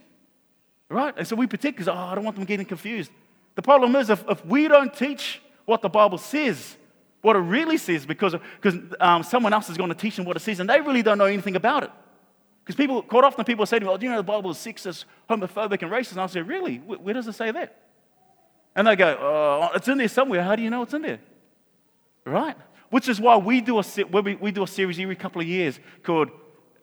right? 0.89 1.13
And 1.17 1.27
so 1.27 1.37
we 1.37 1.47
protect 1.47 1.77
because, 1.77 1.89
oh, 1.89 1.95
I 1.95 2.15
don't 2.15 2.25
want 2.25 2.37
them 2.37 2.45
getting 2.45 2.67
confused. 2.67 3.11
The 3.55 3.63
problem 3.63 3.97
is 3.97 4.11
if, 4.11 4.25
if 4.29 4.45
we 4.47 4.69
don't 4.69 4.95
teach 4.95 5.41
what 5.65 5.83
the 5.83 5.89
Bible 5.89 6.19
says, 6.19 6.77
what 7.21 7.37
it 7.37 7.41
really 7.41 7.77
says, 7.77 8.05
because, 8.05 8.35
because 8.61 8.81
um, 9.01 9.23
someone 9.23 9.53
else 9.53 9.71
is 9.71 9.77
going 9.77 9.91
to 9.91 9.95
teach 9.95 10.17
them 10.17 10.25
what 10.25 10.37
it 10.37 10.41
says, 10.41 10.61
and 10.61 10.69
they 10.69 10.81
really 10.81 11.03
don't 11.03 11.19
know 11.19 11.27
anything 11.27 11.57
about 11.57 11.85
it. 11.85 11.91
Because 12.65 12.77
people, 12.77 13.03
quite 13.03 13.25
often 13.25 13.45
people 13.45 13.67
say 13.67 13.79
to 13.79 13.85
me, 13.85 13.89
well, 13.89 13.99
do 13.99 14.07
you 14.07 14.11
know 14.11 14.19
the 14.19 14.23
Bible 14.23 14.51
is 14.51 14.57
sexist, 14.57 15.05
homophobic, 15.29 15.83
and 15.83 15.91
racist? 15.91 16.13
And 16.13 16.21
I 16.21 16.27
say, 16.27 16.43
really? 16.43 16.79
Where, 16.79 16.99
where 16.99 17.15
does 17.15 17.27
it 17.27 17.35
say 17.35 17.51
that? 17.51 17.77
And 18.75 18.87
they 18.87 18.97
go, 18.97 19.17
oh, 19.21 19.71
it's 19.75 19.89
in 19.89 19.99
there 19.99 20.09
somewhere. 20.09 20.43
How 20.43 20.57
do 20.57 20.63
you 20.63 20.71
know 20.71 20.83
it's 20.83 20.95
in 20.95 21.03
there? 21.03 21.21
Right? 22.25 22.57
Which 22.91 23.09
is 23.09 23.21
why 23.21 23.37
we 23.37 23.61
do 23.61 23.79
a, 23.79 23.85
we, 24.11 24.35
we 24.37 24.53
do 24.53 24.63
a 24.63 24.67
series 24.67 24.99
every 24.99 25.17
couple 25.17 25.41
of 25.41 25.47
years 25.47 25.79
called 26.03 26.31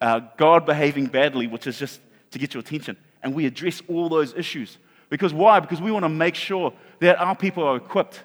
uh, 0.02 0.22
God 0.38 0.66
Behaving 0.66 1.08
Badly, 1.08 1.48
which 1.48 1.66
is 1.66 1.80
just 1.80 2.02
to 2.32 2.40
get 2.40 2.54
your 2.54 2.62
attention. 2.62 2.98
And 3.24 3.34
we 3.34 3.46
address 3.46 3.82
all 3.88 4.10
those 4.10 4.34
issues. 4.34 4.78
Because 5.10 5.34
why? 5.34 5.60
Because 5.60 5.82
we 5.82 5.92
want 5.92 6.04
to 6.04 6.10
make 6.10 6.36
sure 6.36 6.74
that 7.00 7.18
our 7.18 7.36
people 7.36 7.64
are 7.64 7.76
equipped. 7.76 8.24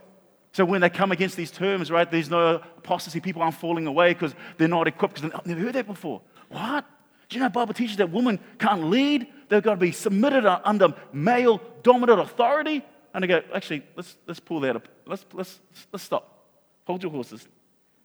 So 0.52 0.64
when 0.64 0.82
they 0.82 0.90
come 0.90 1.10
against 1.10 1.36
these 1.36 1.50
terms, 1.50 1.90
right, 1.90 2.08
there's 2.08 2.30
no 2.30 2.62
apostasy, 2.78 3.20
people 3.20 3.42
aren't 3.42 3.56
falling 3.56 3.86
away 3.86 4.12
because 4.12 4.34
they're 4.56 4.68
not 4.68 4.86
equipped. 4.86 5.14
Because 5.14 5.32
I've 5.34 5.46
never 5.46 5.60
heard 5.60 5.74
that 5.74 5.86
before. 5.86 6.20
What? 6.48 6.84
Do 7.28 7.36
you 7.36 7.42
know 7.42 7.48
Bible 7.48 7.74
teaches 7.74 7.96
that 7.96 8.10
women 8.10 8.38
can't 8.58 8.84
lead? 8.84 9.26
They've 9.48 9.62
got 9.62 9.72
to 9.74 9.80
be 9.80 9.92
submitted 9.92 10.46
under 10.46 10.94
male 11.12 11.60
dominant 11.82 12.20
authority. 12.20 12.84
And 13.14 13.24
I 13.24 13.28
go, 13.28 13.42
actually, 13.54 13.84
let's, 13.96 14.16
let's 14.26 14.40
pull 14.40 14.60
that 14.60 14.76
up. 14.76 14.88
Let's, 15.06 15.24
let's, 15.32 15.58
let's 15.92 16.04
stop. 16.04 16.46
Hold 16.86 17.02
your 17.02 17.10
horses. 17.10 17.48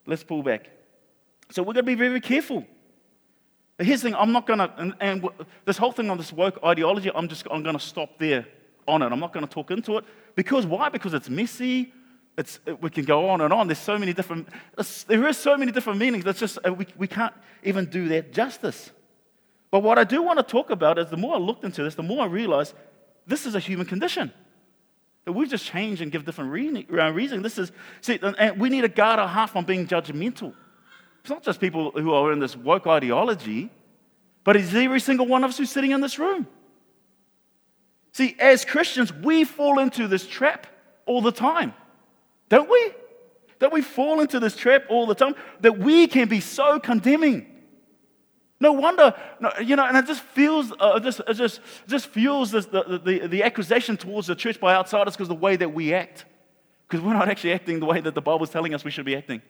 Let's 0.05 0.23
pull 0.23 0.41
back. 0.41 0.69
So 1.51 1.61
we're 1.61 1.73
going 1.73 1.85
to 1.85 1.91
be 1.91 1.95
very, 1.95 2.09
very 2.09 2.21
careful. 2.21 2.65
But 3.77 3.85
here's 3.85 4.01
the 4.01 4.09
thing 4.09 4.15
I'm 4.15 4.31
not 4.31 4.47
going 4.47 4.59
to, 4.59 4.73
and, 4.77 4.95
and, 4.99 5.27
this 5.65 5.77
whole 5.77 5.91
thing 5.91 6.09
on 6.09 6.17
this 6.17 6.33
woke 6.33 6.59
ideology, 6.63 7.11
I'm 7.13 7.27
just 7.27 7.45
I'm 7.51 7.63
going 7.63 7.77
to 7.77 7.83
stop 7.83 8.17
there 8.19 8.45
on 8.89 9.01
it. 9.01 9.11
I'm 9.11 9.19
not 9.19 9.33
going 9.33 9.47
to 9.47 9.51
talk 9.51 9.71
into 9.71 9.97
it. 9.97 10.05
Because 10.35 10.65
why? 10.65 10.89
Because 10.89 11.13
it's 11.13 11.29
messy. 11.29 11.93
It's, 12.37 12.59
it, 12.65 12.81
we 12.81 12.89
can 12.89 13.05
go 13.05 13.29
on 13.29 13.41
and 13.41 13.53
on. 13.53 13.67
There's 13.67 13.79
so 13.79 13.97
many 13.97 14.13
different, 14.13 14.47
there 15.07 15.27
is 15.27 15.37
so 15.37 15.57
many 15.57 15.71
different 15.71 15.99
meanings. 15.99 16.23
That's 16.23 16.39
just, 16.39 16.57
uh, 16.65 16.73
we, 16.73 16.85
we 16.97 17.07
can't 17.07 17.33
even 17.63 17.85
do 17.85 18.07
that 18.09 18.33
justice. 18.33 18.91
But 19.71 19.83
what 19.83 19.99
I 19.99 20.03
do 20.03 20.23
want 20.23 20.39
to 20.39 20.43
talk 20.43 20.69
about 20.69 20.97
is 20.97 21.09
the 21.09 21.17
more 21.17 21.35
I 21.35 21.37
looked 21.37 21.63
into 21.63 21.83
this, 21.83 21.95
the 21.95 22.03
more 22.03 22.23
I 22.23 22.27
realized 22.27 22.73
this 23.27 23.45
is 23.45 23.55
a 23.55 23.59
human 23.59 23.85
condition. 23.85 24.31
We 25.27 25.47
just 25.47 25.65
change 25.65 26.01
and 26.01 26.11
give 26.11 26.25
different 26.25 26.49
uh, 26.91 27.11
reasoning. 27.11 27.43
This 27.43 27.59
is, 27.59 27.71
see, 28.01 28.19
and 28.21 28.59
we 28.59 28.69
need 28.69 28.81
to 28.81 28.89
guard 28.89 29.19
our 29.19 29.27
heart 29.27 29.51
from 29.51 29.65
being 29.65 29.85
judgmental. 29.85 30.53
It's 31.21 31.29
not 31.29 31.43
just 31.43 31.59
people 31.59 31.91
who 31.91 32.13
are 32.13 32.31
in 32.31 32.39
this 32.39 32.55
woke 32.55 32.87
ideology, 32.87 33.69
but 34.43 34.55
it's 34.55 34.73
every 34.73 34.99
single 34.99 35.27
one 35.27 35.43
of 35.43 35.49
us 35.49 35.57
who's 35.57 35.69
sitting 35.69 35.91
in 35.91 36.01
this 36.01 36.17
room. 36.17 36.47
See, 38.19 38.35
as 38.37 38.65
Christians, 38.65 39.13
we 39.13 39.45
fall 39.45 39.79
into 39.79 40.05
this 40.05 40.27
trap 40.27 40.67
all 41.05 41.21
the 41.21 41.31
time, 41.31 41.73
don't 42.49 42.69
we? 42.69 42.91
That 43.59 43.71
we 43.71 43.81
fall 43.81 44.19
into 44.19 44.41
this 44.41 44.57
trap 44.57 44.83
all 44.89 45.05
the 45.05 45.15
time, 45.15 45.35
that 45.61 45.79
we 45.79 46.05
can 46.05 46.27
be 46.27 46.41
so 46.41 46.81
condemning. 46.81 47.45
No 48.59 48.73
wonder, 48.73 49.15
you 49.63 49.77
know, 49.77 49.85
and 49.85 49.95
it 49.95 50.05
just 50.05 50.21
feels, 50.21 50.73
uh, 50.81 50.99
just, 50.99 51.21
it 51.25 51.35
just, 51.35 51.61
just 51.87 52.07
fuels 52.07 52.51
this, 52.51 52.65
the, 52.65 52.99
the, 53.01 53.27
the 53.27 53.41
accusation 53.41 53.95
towards 53.95 54.27
the 54.27 54.35
church 54.35 54.59
by 54.59 54.75
outsiders 54.75 55.15
because 55.15 55.29
the 55.29 55.33
way 55.33 55.55
that 55.55 55.73
we 55.73 55.93
act. 55.93 56.25
Because 56.89 57.01
we're 57.01 57.13
not 57.13 57.29
actually 57.29 57.53
acting 57.53 57.79
the 57.79 57.85
way 57.85 58.01
that 58.01 58.15
the 58.15 58.21
Bible 58.21 58.43
is 58.43 58.49
telling 58.49 58.73
us 58.73 58.83
we 58.83 58.91
should 58.91 59.05
be 59.05 59.15
acting. 59.15 59.41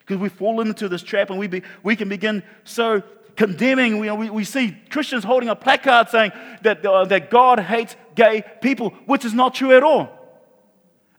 Because 0.00 0.18
we 0.18 0.28
fall 0.28 0.60
into 0.60 0.90
this 0.90 1.02
trap 1.02 1.30
and 1.30 1.38
we, 1.38 1.46
be, 1.46 1.62
we 1.82 1.96
can 1.96 2.10
begin 2.10 2.42
so 2.64 3.02
condemning. 3.36 3.98
We, 3.98 4.10
we, 4.10 4.28
we 4.28 4.44
see 4.44 4.76
Christians 4.90 5.24
holding 5.24 5.48
a 5.48 5.56
placard 5.56 6.10
saying 6.10 6.32
that, 6.62 6.84
uh, 6.84 7.06
that 7.06 7.30
God 7.30 7.58
hates 7.60 7.96
gay 8.20 8.44
people, 8.60 8.90
which 9.06 9.24
is 9.24 9.32
not 9.32 9.54
true 9.54 9.72
at 9.74 9.82
all. 9.82 10.06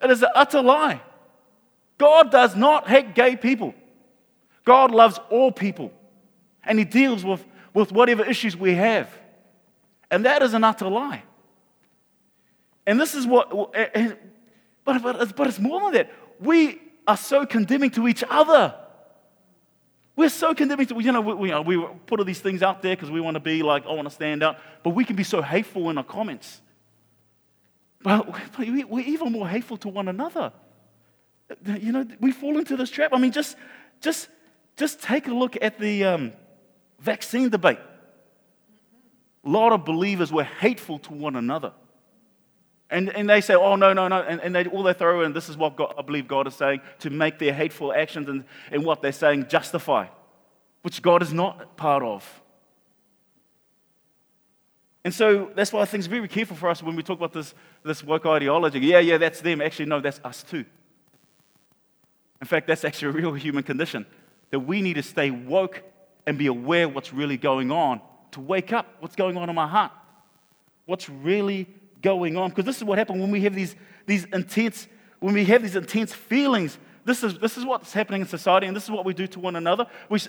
It 0.04 0.12
is 0.12 0.22
an 0.22 0.30
utter 0.36 0.62
lie. 0.62 1.02
God 1.98 2.32
does 2.32 2.56
not 2.56 2.88
hate 2.88 3.16
gay 3.16 3.36
people. 3.36 3.74
God 4.66 4.92
loves 4.92 5.20
all 5.30 5.52
people, 5.52 5.92
and 6.64 6.78
He 6.78 6.86
deals 6.86 7.26
with, 7.26 7.44
with 7.74 7.92
whatever 7.92 8.24
issues 8.24 8.56
we 8.56 8.76
have. 8.76 9.10
And 10.12 10.26
that 10.26 10.44
is 10.44 10.54
an 10.54 10.64
utter 10.64 10.90
lie. 10.90 11.24
And 12.86 13.00
this 13.00 13.16
is 13.16 13.26
what, 13.26 13.50
but, 14.86 15.02
but, 15.02 15.36
but 15.36 15.48
it's 15.48 15.60
more 15.60 15.82
than 15.82 15.94
that. 15.94 16.12
We 16.40 16.82
are 17.08 17.18
so 17.18 17.46
condemning 17.46 17.92
to 17.92 18.08
each 18.08 18.24
other. 18.30 18.76
We're 20.16 20.30
so 20.30 20.54
condemning 20.54 20.88
to, 20.88 21.00
you 21.00 21.12
know, 21.12 21.22
we, 21.22 21.52
we 21.62 21.88
put 22.06 22.20
all 22.20 22.26
these 22.26 22.42
things 22.42 22.62
out 22.62 22.82
there 22.82 22.96
because 22.96 23.10
we 23.10 23.22
want 23.22 23.36
to 23.36 23.40
be 23.40 23.64
like, 23.64 23.86
I 23.86 23.94
want 23.94 24.08
to 24.08 24.14
stand 24.14 24.44
out, 24.44 24.58
but 24.84 24.92
we 24.92 25.06
can 25.06 25.16
be 25.16 25.24
so 25.24 25.42
hateful 25.42 25.90
in 25.90 25.98
our 25.98 26.04
comments. 26.04 26.62
But 28.04 28.58
we're 28.58 29.00
even 29.00 29.32
more 29.32 29.48
hateful 29.48 29.78
to 29.78 29.90
one 29.90 30.08
another. 30.08 30.52
You 31.66 31.92
know, 31.92 32.06
we 32.20 32.32
fall 32.32 32.58
into 32.58 32.78
this 32.78 32.90
trap. 32.90 33.12
I 33.14 33.20
mean, 33.20 33.32
just, 33.32 33.58
just, 34.00 34.30
just 34.78 35.02
take 35.02 35.28
a 35.28 35.34
look 35.34 35.58
at 35.62 35.80
the 35.80 36.06
um, 36.06 36.34
vaccine 37.00 37.50
debate. 37.50 37.80
A 39.44 39.50
lot 39.50 39.74
of 39.74 39.84
believers 39.84 40.32
were 40.32 40.44
hateful 40.44 41.00
to 41.00 41.14
one 41.14 41.36
another. 41.36 41.74
And, 42.90 43.10
and 43.10 43.30
they 43.30 43.42
say, 43.42 43.56
oh, 43.56 43.76
no, 43.76 43.94
no, 43.94 44.08
no. 44.10 44.22
And, 44.22 44.42
and 44.42 44.54
they, 44.54 44.66
all 44.66 44.84
they 44.84 44.94
throw 44.94 45.22
in, 45.24 45.34
this 45.34 45.48
is 45.48 45.56
what 45.56 45.78
God, 45.78 45.94
I 45.98 46.02
believe 46.02 46.28
God 46.28 46.46
is 46.48 46.56
saying, 46.56 46.82
to 47.00 47.10
make 47.10 47.40
their 47.40 47.54
hateful 47.54 47.94
actions 47.94 48.28
and, 48.28 48.44
and 48.70 48.84
what 48.84 49.02
they're 49.02 49.14
saying 49.14 49.48
justify, 49.48 50.08
which 50.82 51.02
God 51.02 51.24
is 51.24 51.34
not 51.34 51.78
part 51.78 52.04
of. 52.04 52.41
And 55.04 55.14
so 55.14 55.52
that's 55.56 55.74
why 55.74 55.82
I 55.82 55.86
think 55.86 56.00
it's 56.00 56.08
very 56.08 56.28
careful 56.28 56.56
for 56.56 56.70
us 56.70 56.84
when 56.84 56.96
we 56.96 57.02
talk 57.02 57.18
about 57.18 57.34
this, 57.34 57.54
this 57.84 58.04
woke 58.04 58.26
ideology. 58.26 58.80
Yeah, 58.80 59.00
yeah, 59.00 59.18
that's 59.18 59.42
them. 59.42 59.62
Actually, 59.62 59.88
no, 59.88 60.00
that's 60.00 60.20
us 60.24 60.44
too. 60.44 60.64
In 62.40 62.48
fact, 62.48 62.68
that's 62.68 62.86
actually 62.86 63.10
a 63.10 63.12
real 63.12 63.34
human 63.34 63.64
condition 63.64 64.06
that 64.52 64.60
we 64.60 64.82
need 64.82 64.96
to 64.96 65.04
stay 65.04 65.32
woke 65.32 65.82
and 66.28 66.38
be 66.38 66.48
aware 66.48 66.88
what's 66.88 67.14
really 67.14 67.38
going 67.38 67.72
on, 67.72 68.02
to 68.32 68.42
wake 68.42 68.74
up 68.74 68.86
what's 69.00 69.16
going 69.16 69.38
on 69.38 69.50
in 69.50 69.56
my 69.56 69.68
heart, 69.68 69.92
what's 70.86 71.10
really 71.10 71.68
going 72.02 72.38
on. 72.38 72.50
Because 72.50 72.66
this 72.66 72.78
is 72.78 72.84
what 72.84 72.98
happens 72.98 73.20
when 73.20 73.32
we 73.32 73.42
have 73.42 73.56
these, 73.56 73.76
these 74.06 74.26
intense, 74.26 74.88
when 75.20 75.34
we 75.34 75.46
have 75.46 75.62
these 75.62 75.76
intense 75.76 76.14
feelings. 76.14 76.78
This 77.06 77.24
is, 77.24 77.40
this 77.40 77.58
is 77.58 77.66
what's 77.66 77.94
happening 77.94 78.22
in 78.22 78.28
society, 78.28 78.68
and 78.68 78.76
this 78.76 78.84
is 78.84 78.92
what 78.92 79.06
we 79.06 79.14
do 79.16 79.26
to 79.28 79.40
one 79.40 79.56
another. 79.56 79.88
We, 80.10 80.20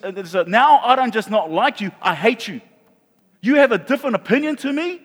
now 0.47 0.81
I 0.81 0.97
don't 0.97 1.13
just 1.13 1.29
not 1.29 1.51
like 1.51 1.83
you, 1.83 1.91
I 2.01 2.15
hate 2.15 2.49
you. 2.49 2.63
You 3.43 3.57
have 3.57 3.73
a 3.73 3.79
different 3.79 4.17
opinion 4.17 4.57
to 4.57 4.73
me, 4.73 5.03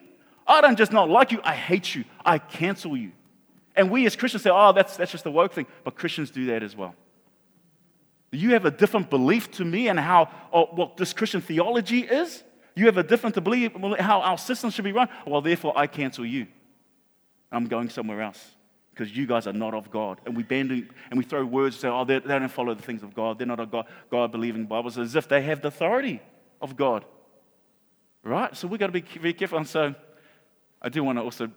I 0.47 0.61
don't 0.61 0.77
just 0.77 0.93
not 0.93 1.09
like 1.09 1.31
you, 1.31 1.41
I 1.43 1.55
hate 1.55 1.93
you. 1.93 2.05
I 2.25 2.37
cancel 2.37 2.95
you. 2.95 3.11
And 3.75 3.91
we 3.91 4.05
as 4.05 4.15
Christians 4.15 4.43
say, 4.43 4.49
oh, 4.53 4.71
that's, 4.71 4.95
that's 4.95 5.11
just 5.11 5.25
the 5.25 5.31
woke 5.31 5.53
thing. 5.53 5.67
But 5.83 5.95
Christians 5.95 6.31
do 6.31 6.45
that 6.47 6.63
as 6.63 6.75
well. 6.75 6.95
You 8.31 8.51
have 8.51 8.65
a 8.65 8.71
different 8.71 9.09
belief 9.09 9.51
to 9.51 9.65
me 9.65 9.87
and 9.87 9.99
how 9.99 10.29
oh, 10.53 10.65
what 10.65 10.97
this 10.97 11.13
Christian 11.13 11.41
theology 11.41 12.01
is. 12.01 12.43
You 12.75 12.85
have 12.85 12.97
a 12.97 13.03
different 13.03 13.41
belief 13.43 13.71
how 13.99 14.21
our 14.21 14.37
system 14.37 14.69
should 14.69 14.83
be 14.83 14.91
run. 14.91 15.09
Well, 15.25 15.41
therefore, 15.41 15.73
I 15.75 15.87
cancel 15.87 16.25
you. 16.25 16.47
I'm 17.51 17.65
going 17.65 17.89
somewhere 17.89 18.21
else 18.21 18.51
because 18.91 19.15
you 19.15 19.25
guys 19.25 19.47
are 19.47 19.53
not 19.53 19.73
of 19.73 19.89
God. 19.89 20.19
And 20.25 20.35
we 20.35 20.43
bend 20.43 20.71
and 20.71 21.17
we 21.17 21.23
throw 21.23 21.45
words 21.45 21.75
and 21.75 21.81
say, 21.81 21.87
oh, 21.87 22.03
they, 22.03 22.19
don't 22.19 22.47
follow 22.49 22.73
the 22.73 22.81
things 22.81 23.03
of 23.03 23.15
God. 23.15 23.39
They're 23.39 23.47
not 23.47 23.59
a 23.59 23.65
God, 23.65 23.85
God 24.11 24.31
believing 24.31 24.65
Bibles 24.65 24.97
as 24.97 25.15
if 25.15 25.27
they 25.27 25.41
have 25.43 25.61
the 25.61 25.69
authority 25.69 26.21
of 26.61 26.75
God. 26.75 27.05
Right? 28.27 28.55
So 28.57 28.67
we've 28.67 28.79
got 28.79 28.87
to 28.87 28.93
be 28.93 29.01
very 29.01 29.33
careful. 29.33 29.57
And 29.57 29.67
so 29.67 29.95
I 30.81 30.89
do 30.89 31.01
want 31.01 31.17
to 31.17 31.23
also 31.23 31.49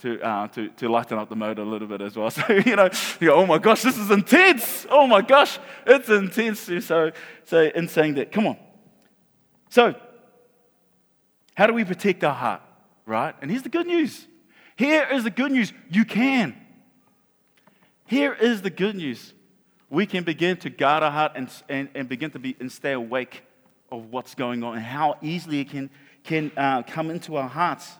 to, 0.00 0.20
uh, 0.20 0.48
to, 0.48 0.68
to 0.68 0.88
lighten 0.88 1.16
up 1.16 1.28
the 1.28 1.36
mode 1.36 1.60
a 1.60 1.64
little 1.64 1.86
bit 1.86 2.00
as 2.00 2.16
well. 2.16 2.28
So, 2.30 2.42
you 2.52 2.74
know, 2.74 2.90
you 3.20 3.28
go, 3.28 3.34
oh 3.34 3.46
my 3.46 3.58
gosh, 3.58 3.82
this 3.82 3.96
is 3.96 4.10
intense. 4.10 4.84
Oh 4.90 5.06
my 5.06 5.22
gosh, 5.22 5.60
it's 5.86 6.08
intense. 6.08 6.68
So, 6.84 7.12
so 7.44 7.62
in 7.62 7.86
saying 7.86 8.14
that, 8.14 8.32
come 8.32 8.48
on. 8.48 8.56
So, 9.70 9.94
how 11.54 11.68
do 11.68 11.72
we 11.72 11.84
protect 11.84 12.24
our 12.24 12.34
heart, 12.34 12.62
right? 13.06 13.36
And 13.40 13.48
here's 13.48 13.62
the 13.62 13.68
good 13.68 13.86
news. 13.86 14.26
Here 14.74 15.06
is 15.12 15.22
the 15.22 15.30
good 15.30 15.52
news. 15.52 15.72
You 15.88 16.04
can. 16.04 16.56
Here 18.06 18.34
is 18.34 18.62
the 18.62 18.70
good 18.70 18.96
news. 18.96 19.32
We 19.88 20.06
can 20.06 20.24
begin 20.24 20.56
to 20.58 20.70
guard 20.70 21.04
our 21.04 21.12
heart 21.12 21.32
and, 21.36 21.48
and, 21.68 21.88
and 21.94 22.08
begin 22.08 22.32
to 22.32 22.40
be 22.40 22.56
and 22.58 22.72
stay 22.72 22.92
awake 22.92 23.44
of 23.90 24.10
what's 24.10 24.34
going 24.34 24.62
on 24.62 24.76
and 24.76 24.84
how 24.84 25.16
easily 25.22 25.60
it 25.60 25.70
can, 25.70 25.90
can 26.22 26.50
uh, 26.56 26.82
come 26.82 27.10
into 27.10 27.36
our 27.36 27.48
hearts. 27.48 27.92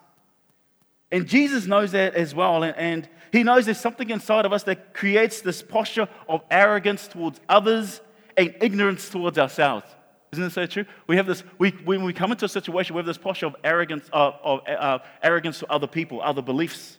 And 1.10 1.28
Jesus 1.28 1.66
knows 1.66 1.92
that 1.92 2.14
as 2.14 2.34
well. 2.34 2.62
And, 2.62 2.76
and 2.76 3.08
he 3.32 3.42
knows 3.42 3.66
there's 3.66 3.78
something 3.78 4.10
inside 4.10 4.46
of 4.46 4.52
us 4.52 4.64
that 4.64 4.94
creates 4.94 5.40
this 5.40 5.62
posture 5.62 6.08
of 6.28 6.42
arrogance 6.50 7.06
towards 7.06 7.40
others 7.48 8.00
and 8.36 8.54
ignorance 8.60 9.08
towards 9.10 9.38
ourselves. 9.38 9.86
Isn't 10.32 10.44
it 10.44 10.52
so 10.52 10.66
true? 10.66 10.84
We 11.06 11.16
have 11.16 11.26
this, 11.26 11.44
we, 11.58 11.70
when 11.70 12.02
we 12.02 12.12
come 12.12 12.32
into 12.32 12.44
a 12.44 12.48
situation, 12.48 12.96
we 12.96 12.98
have 12.98 13.06
this 13.06 13.18
posture 13.18 13.46
of 13.46 13.56
arrogance, 13.62 14.08
uh, 14.12 14.32
of, 14.42 14.60
uh, 14.66 14.98
arrogance 15.22 15.60
to 15.60 15.70
other 15.70 15.86
people, 15.86 16.20
other 16.20 16.42
beliefs, 16.42 16.98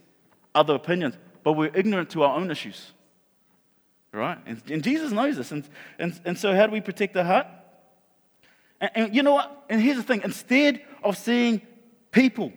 other 0.54 0.76
opinions, 0.76 1.18
but 1.44 1.54
we're 1.54 1.72
ignorant 1.76 2.10
to 2.12 2.24
our 2.24 2.38
own 2.38 2.50
issues. 2.50 2.94
Right? 4.14 4.38
And, 4.46 4.62
and 4.70 4.82
Jesus 4.82 5.12
knows 5.12 5.36
this. 5.36 5.52
And, 5.52 5.68
and, 6.00 6.18
and 6.24 6.38
so, 6.38 6.56
how 6.56 6.68
do 6.68 6.72
we 6.72 6.80
protect 6.80 7.18
our 7.18 7.26
heart? 7.26 7.48
And, 8.82 8.92
and 8.96 9.16
you 9.16 9.24
know 9.24 9.34
what? 9.34 9.66
And 9.70 9.82
here's 9.82 9.98
the 9.98 10.04
thing 10.04 10.22
instead 10.24 10.82
of 11.04 11.18
seeing 11.18 11.62
people 12.12 12.52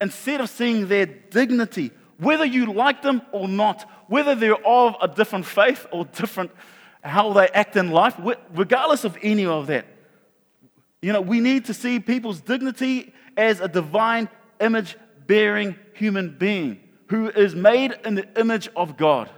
instead 0.00 0.40
of 0.40 0.50
seeing 0.50 0.88
their 0.88 1.06
dignity, 1.06 1.90
whether 2.18 2.44
you 2.44 2.72
like 2.72 3.02
them 3.02 3.22
or 3.32 3.48
not, 3.48 3.88
whether 4.08 4.34
they're 4.34 4.66
of 4.66 4.96
a 5.00 5.08
different 5.08 5.46
faith 5.46 5.86
or 5.90 6.04
different 6.04 6.50
how 7.02 7.32
they 7.32 7.48
act 7.48 7.76
in 7.76 7.90
life, 7.90 8.14
regardless 8.54 9.04
of 9.04 9.16
any 9.22 9.44
of 9.44 9.66
that. 9.66 9.86
You 11.02 11.12
know, 11.12 11.20
we 11.20 11.40
need 11.40 11.66
to 11.66 11.74
see 11.74 12.00
people's 12.00 12.40
dignity 12.40 13.12
as 13.36 13.60
a 13.60 13.68
divine 13.68 14.28
image 14.60 14.96
bearing 15.26 15.76
human 15.94 16.36
being 16.38 16.80
who 17.08 17.28
is 17.28 17.54
made 17.54 17.94
in 18.04 18.14
the 18.14 18.26
image 18.40 18.68
of 18.74 18.96
God. 18.96 19.28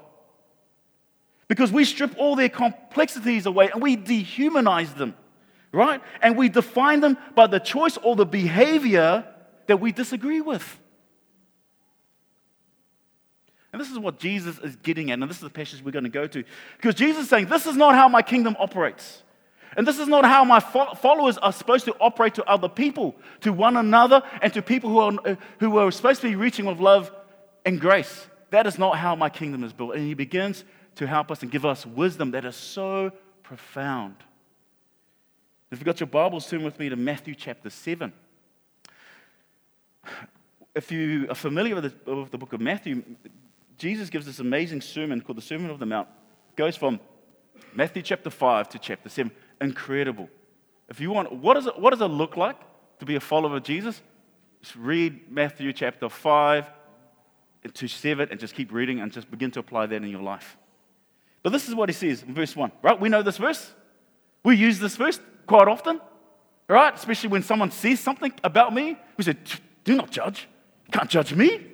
Because 1.48 1.72
we 1.72 1.84
strip 1.84 2.14
all 2.18 2.36
their 2.36 2.48
complexities 2.48 3.46
away 3.46 3.70
and 3.72 3.82
we 3.82 3.96
dehumanize 3.96 4.96
them, 4.96 5.14
right? 5.76 6.00
And 6.22 6.36
we 6.36 6.48
define 6.48 7.00
them 7.00 7.18
by 7.34 7.46
the 7.46 7.60
choice 7.60 7.98
or 7.98 8.16
the 8.16 8.26
behavior 8.26 9.24
that 9.66 9.78
we 9.78 9.92
disagree 9.92 10.40
with. 10.40 10.80
And 13.72 13.80
this 13.80 13.90
is 13.90 13.98
what 13.98 14.18
Jesus 14.18 14.58
is 14.58 14.76
getting 14.76 15.10
at, 15.10 15.18
and 15.18 15.28
this 15.28 15.36
is 15.36 15.42
the 15.42 15.50
passage 15.50 15.82
we're 15.84 15.90
going 15.90 16.04
to 16.04 16.10
go 16.10 16.26
to. 16.26 16.44
Because 16.78 16.94
Jesus 16.94 17.24
is 17.24 17.28
saying, 17.28 17.46
This 17.46 17.66
is 17.66 17.76
not 17.76 17.94
how 17.94 18.08
my 18.08 18.22
kingdom 18.22 18.56
operates. 18.58 19.22
And 19.76 19.86
this 19.86 19.98
is 19.98 20.08
not 20.08 20.24
how 20.24 20.42
my 20.44 20.60
followers 20.60 21.36
are 21.36 21.52
supposed 21.52 21.84
to 21.84 21.94
operate 22.00 22.34
to 22.36 22.44
other 22.44 22.70
people, 22.70 23.14
to 23.42 23.52
one 23.52 23.76
another, 23.76 24.22
and 24.40 24.50
to 24.54 24.62
people 24.62 24.88
who 24.88 24.98
are, 25.00 25.36
who 25.60 25.76
are 25.76 25.90
supposed 25.90 26.22
to 26.22 26.28
be 26.28 26.36
reaching 26.36 26.64
with 26.64 26.78
love 26.78 27.12
and 27.66 27.78
grace. 27.78 28.26
That 28.48 28.66
is 28.66 28.78
not 28.78 28.96
how 28.96 29.14
my 29.14 29.28
kingdom 29.28 29.62
is 29.62 29.74
built. 29.74 29.94
And 29.94 30.06
he 30.06 30.14
begins 30.14 30.64
to 30.94 31.06
help 31.06 31.30
us 31.30 31.42
and 31.42 31.50
give 31.50 31.66
us 31.66 31.84
wisdom 31.84 32.30
that 32.30 32.46
is 32.46 32.56
so 32.56 33.12
profound. 33.42 34.16
If 35.76 35.80
you've 35.80 35.84
got 35.84 36.00
your 36.00 36.06
Bibles, 36.06 36.48
turn 36.48 36.64
with 36.64 36.78
me 36.78 36.88
to 36.88 36.96
Matthew 36.96 37.34
chapter 37.34 37.68
7 37.68 38.10
if 40.74 40.90
you 40.90 41.26
are 41.28 41.34
familiar 41.34 41.74
with 41.74 41.84
the, 42.06 42.14
with 42.14 42.30
the, 42.30 42.38
book 42.38 42.54
of 42.54 42.62
Matthew, 42.62 43.04
Jesus 43.76 44.08
gives 44.08 44.24
this 44.24 44.38
amazing 44.38 44.80
sermon 44.80 45.20
called 45.20 45.36
the 45.36 45.42
Sermon 45.42 45.70
of 45.70 45.78
the 45.78 45.84
Mount. 45.84 46.08
It 46.48 46.56
goes 46.56 46.76
from 46.76 46.98
Matthew 47.74 48.00
chapter 48.00 48.30
5 48.30 48.70
to 48.70 48.78
chapter 48.78 49.10
7. 49.10 49.30
Incredible. 49.60 50.30
If 50.88 50.98
you 50.98 51.10
want, 51.10 51.30
what, 51.30 51.58
is 51.58 51.66
it, 51.66 51.78
what 51.78 51.90
does 51.90 52.00
it 52.00 52.06
look 52.06 52.38
like 52.38 52.56
to 53.00 53.04
be 53.04 53.16
a 53.16 53.20
follower 53.20 53.58
of 53.58 53.62
Jesus? 53.62 54.00
Just 54.62 54.76
read 54.76 55.30
Matthew 55.30 55.74
chapter 55.74 56.08
5 56.08 56.70
to 57.74 57.86
7 57.86 58.28
and 58.30 58.40
just 58.40 58.54
keep 58.54 58.72
reading 58.72 59.00
and 59.00 59.12
just 59.12 59.30
begin 59.30 59.50
to 59.50 59.60
apply 59.60 59.84
that 59.84 59.96
in 59.96 60.08
your 60.08 60.22
life. 60.22 60.56
But 61.42 61.50
this 61.50 61.68
is 61.68 61.74
what 61.74 61.90
he 61.90 61.92
says 61.92 62.22
in 62.22 62.32
verse 62.32 62.56
1, 62.56 62.72
right? 62.80 62.98
We 62.98 63.10
know 63.10 63.22
this 63.22 63.36
verse. 63.36 63.74
We 64.42 64.56
use 64.56 64.78
this 64.78 64.96
verse 64.96 65.20
quite 65.46 65.68
often, 65.68 66.00
right? 66.68 66.94
Especially 66.94 67.28
when 67.28 67.42
someone 67.42 67.70
says 67.70 68.00
something 68.00 68.32
about 68.42 68.74
me. 68.74 68.96
We 69.16 69.24
say, 69.24 69.36
do 69.84 69.94
not 69.94 70.10
judge. 70.10 70.48
You 70.86 70.92
can't 70.92 71.10
judge 71.10 71.32
me. 71.34 71.66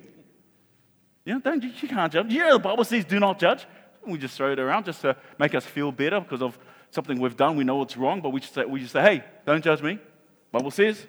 You 1.25 1.35
know, 1.35 1.39
don't, 1.39 1.63
you 1.63 1.87
can't 1.87 2.11
judge. 2.11 2.31
Yeah, 2.33 2.51
the 2.53 2.59
Bible 2.59 2.83
says 2.83 3.05
do 3.05 3.19
not 3.19 3.39
judge. 3.39 3.65
We 4.05 4.17
just 4.17 4.35
throw 4.35 4.51
it 4.51 4.59
around 4.59 4.85
just 4.85 5.01
to 5.01 5.15
make 5.39 5.55
us 5.55 5.65
feel 5.65 5.91
better 5.91 6.19
because 6.19 6.41
of 6.41 6.57
something 6.91 7.19
we've 7.19 7.37
done. 7.37 7.55
We 7.55 7.63
know 7.63 7.81
it's 7.81 7.95
wrong, 7.95 8.21
but 8.21 8.31
we 8.31 8.41
just 8.41 8.53
say, 8.53 8.65
we 8.65 8.81
just 8.81 8.93
say 8.93 9.01
hey, 9.01 9.23
don't 9.45 9.63
judge 9.63 9.81
me. 9.81 9.99
Bible 10.51 10.71
says, 10.71 11.07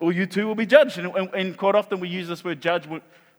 or 0.00 0.12
you 0.12 0.26
too 0.26 0.46
will 0.46 0.54
be 0.54 0.66
judged. 0.66 0.98
And, 0.98 1.14
and, 1.14 1.34
and 1.34 1.56
quite 1.56 1.74
often 1.74 2.00
we 2.00 2.08
use 2.08 2.26
this 2.26 2.42
word 2.42 2.60
judge 2.60 2.86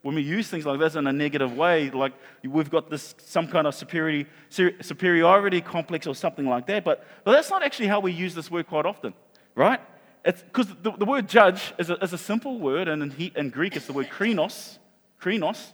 when, 0.02 0.16
we 0.16 0.22
use 0.22 0.48
things 0.48 0.66
like 0.66 0.80
this 0.80 0.96
in 0.96 1.06
a 1.08 1.14
negative 1.14 1.56
way, 1.56 1.90
like 1.92 2.14
we've 2.44 2.70
got 2.70 2.90
this 2.90 3.16
some 3.26 3.48
kind 3.48 3.68
of 3.68 3.76
superiority, 3.76 4.30
superiority 4.50 5.62
complex 5.62 6.08
or 6.08 6.16
something 6.16 6.48
like 6.48 6.66
that. 6.68 6.84
But, 6.84 7.06
but 7.24 7.34
that's 7.34 7.50
not 7.50 7.64
actually 7.64 7.88
how 7.88 8.00
we 8.00 8.12
use 8.12 8.34
this 8.34 8.50
word 8.50 8.68
quite 8.68 8.86
often. 8.86 9.14
right? 9.56 9.80
Because 10.24 10.68
the, 10.82 10.92
the 10.92 11.06
word 11.06 11.28
judge 11.28 11.74
is 11.78 11.90
a, 11.90 11.96
is 12.04 12.14
a 12.14 12.18
simple 12.18 12.60
word, 12.60 12.88
and 12.88 13.02
in, 13.02 13.10
he, 13.12 13.32
in 13.36 13.50
Greek 13.50 13.76
it's 13.76 13.88
the 13.88 13.94
word 13.94 14.10
krinos, 14.10 14.78
krinos, 15.20 15.74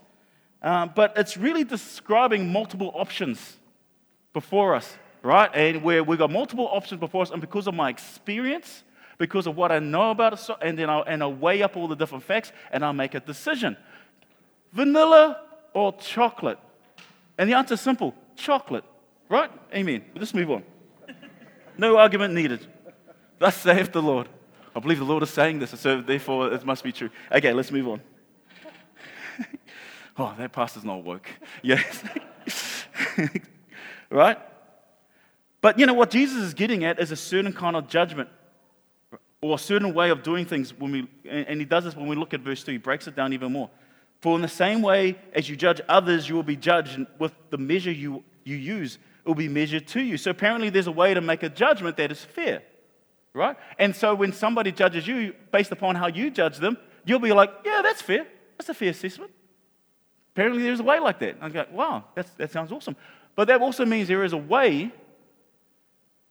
um, 0.62 0.92
but 0.94 1.12
it's 1.16 1.36
really 1.36 1.64
describing 1.64 2.50
multiple 2.50 2.90
options 2.94 3.56
before 4.32 4.74
us, 4.74 4.96
right? 5.22 5.50
And 5.54 5.82
where 5.82 6.02
we've 6.02 6.18
got 6.18 6.30
multiple 6.30 6.68
options 6.72 6.98
before 6.98 7.22
us, 7.22 7.30
and 7.30 7.40
because 7.40 7.66
of 7.66 7.74
my 7.74 7.90
experience, 7.90 8.84
because 9.18 9.46
of 9.46 9.56
what 9.56 9.70
I 9.70 9.80
know 9.80 10.10
about 10.10 10.32
it, 10.34 10.56
and 10.62 10.78
then 10.78 10.88
I'll, 10.88 11.02
and 11.02 11.22
I'll 11.22 11.34
weigh 11.34 11.62
up 11.62 11.76
all 11.76 11.88
the 11.88 11.96
different 11.96 12.24
facts 12.24 12.52
and 12.70 12.84
I'll 12.84 12.92
make 12.92 13.14
a 13.14 13.20
decision. 13.20 13.76
Vanilla 14.72 15.40
or 15.74 15.92
chocolate? 15.96 16.58
And 17.36 17.48
the 17.48 17.54
answer 17.54 17.74
is 17.74 17.80
simple 17.80 18.14
chocolate, 18.36 18.84
right? 19.28 19.50
Amen. 19.74 20.04
We'll 20.12 20.20
just 20.20 20.34
move 20.34 20.50
on. 20.50 20.62
No 21.76 21.96
argument 21.96 22.34
needed. 22.34 22.66
Thus 23.38 23.56
saith 23.56 23.92
the 23.92 24.02
Lord. 24.02 24.28
I 24.74 24.80
believe 24.80 24.98
the 24.98 25.04
Lord 25.04 25.22
is 25.22 25.30
saying 25.30 25.60
this, 25.60 25.70
so 25.78 26.00
therefore 26.00 26.52
it 26.52 26.64
must 26.64 26.84
be 26.84 26.92
true. 26.92 27.10
Okay, 27.32 27.52
let's 27.52 27.70
move 27.70 27.88
on. 27.88 28.00
oh, 30.18 30.34
that 30.38 30.52
pastor's 30.52 30.84
not 30.84 31.02
woke. 31.04 31.28
Yes. 31.62 32.02
right? 34.10 34.38
But 35.60 35.78
you 35.78 35.86
know 35.86 35.94
what 35.94 36.10
Jesus 36.10 36.42
is 36.42 36.54
getting 36.54 36.84
at 36.84 37.00
is 37.00 37.10
a 37.10 37.16
certain 37.16 37.52
kind 37.52 37.76
of 37.76 37.88
judgment 37.88 38.28
or 39.40 39.54
a 39.54 39.58
certain 39.58 39.94
way 39.94 40.10
of 40.10 40.22
doing 40.22 40.44
things 40.44 40.72
when 40.78 40.92
we 40.92 41.08
and 41.28 41.60
he 41.60 41.64
does 41.64 41.84
this 41.84 41.96
when 41.96 42.08
we 42.08 42.16
look 42.16 42.34
at 42.34 42.40
verse 42.40 42.62
2 42.64 42.72
he 42.72 42.78
breaks 42.78 43.06
it 43.06 43.14
down 43.14 43.32
even 43.32 43.52
more 43.52 43.70
for 44.20 44.34
in 44.36 44.42
the 44.42 44.48
same 44.48 44.82
way 44.82 45.18
as 45.32 45.48
you 45.48 45.56
judge 45.56 45.80
others 45.88 46.28
you 46.28 46.34
will 46.34 46.42
be 46.42 46.56
judged 46.56 46.98
with 47.18 47.32
the 47.50 47.58
measure 47.58 47.90
you, 47.90 48.24
you 48.44 48.56
use 48.56 48.98
it 49.24 49.28
will 49.28 49.34
be 49.34 49.48
measured 49.48 49.86
to 49.88 50.00
you. 50.00 50.16
So 50.16 50.30
apparently 50.30 50.70
there's 50.70 50.86
a 50.86 50.92
way 50.92 51.12
to 51.12 51.20
make 51.20 51.42
a 51.42 51.48
judgment 51.48 51.96
that 51.96 52.12
is 52.12 52.24
fair 52.24 52.62
right? 53.34 53.56
And 53.78 53.94
so 53.94 54.14
when 54.14 54.32
somebody 54.32 54.72
judges 54.72 55.06
you 55.06 55.34
based 55.52 55.70
upon 55.70 55.94
how 55.94 56.08
you 56.08 56.30
judge 56.30 56.58
them 56.58 56.76
you'll 57.04 57.18
be 57.18 57.32
like 57.32 57.50
yeah 57.64 57.82
that's 57.82 58.02
fair. 58.02 58.26
That's 58.56 58.68
a 58.68 58.74
fair 58.74 58.90
assessment. 58.90 59.30
Apparently 60.34 60.62
there's 60.62 60.80
a 60.80 60.84
way 60.84 60.98
like 60.98 61.18
that. 61.20 61.36
I 61.40 61.48
go 61.48 61.66
wow 61.72 62.04
that's, 62.14 62.30
that 62.30 62.50
sounds 62.50 62.72
awesome. 62.72 62.96
But 63.34 63.48
that 63.48 63.60
also 63.60 63.84
means 63.84 64.08
there 64.08 64.24
is 64.24 64.32
a 64.32 64.38
way 64.38 64.92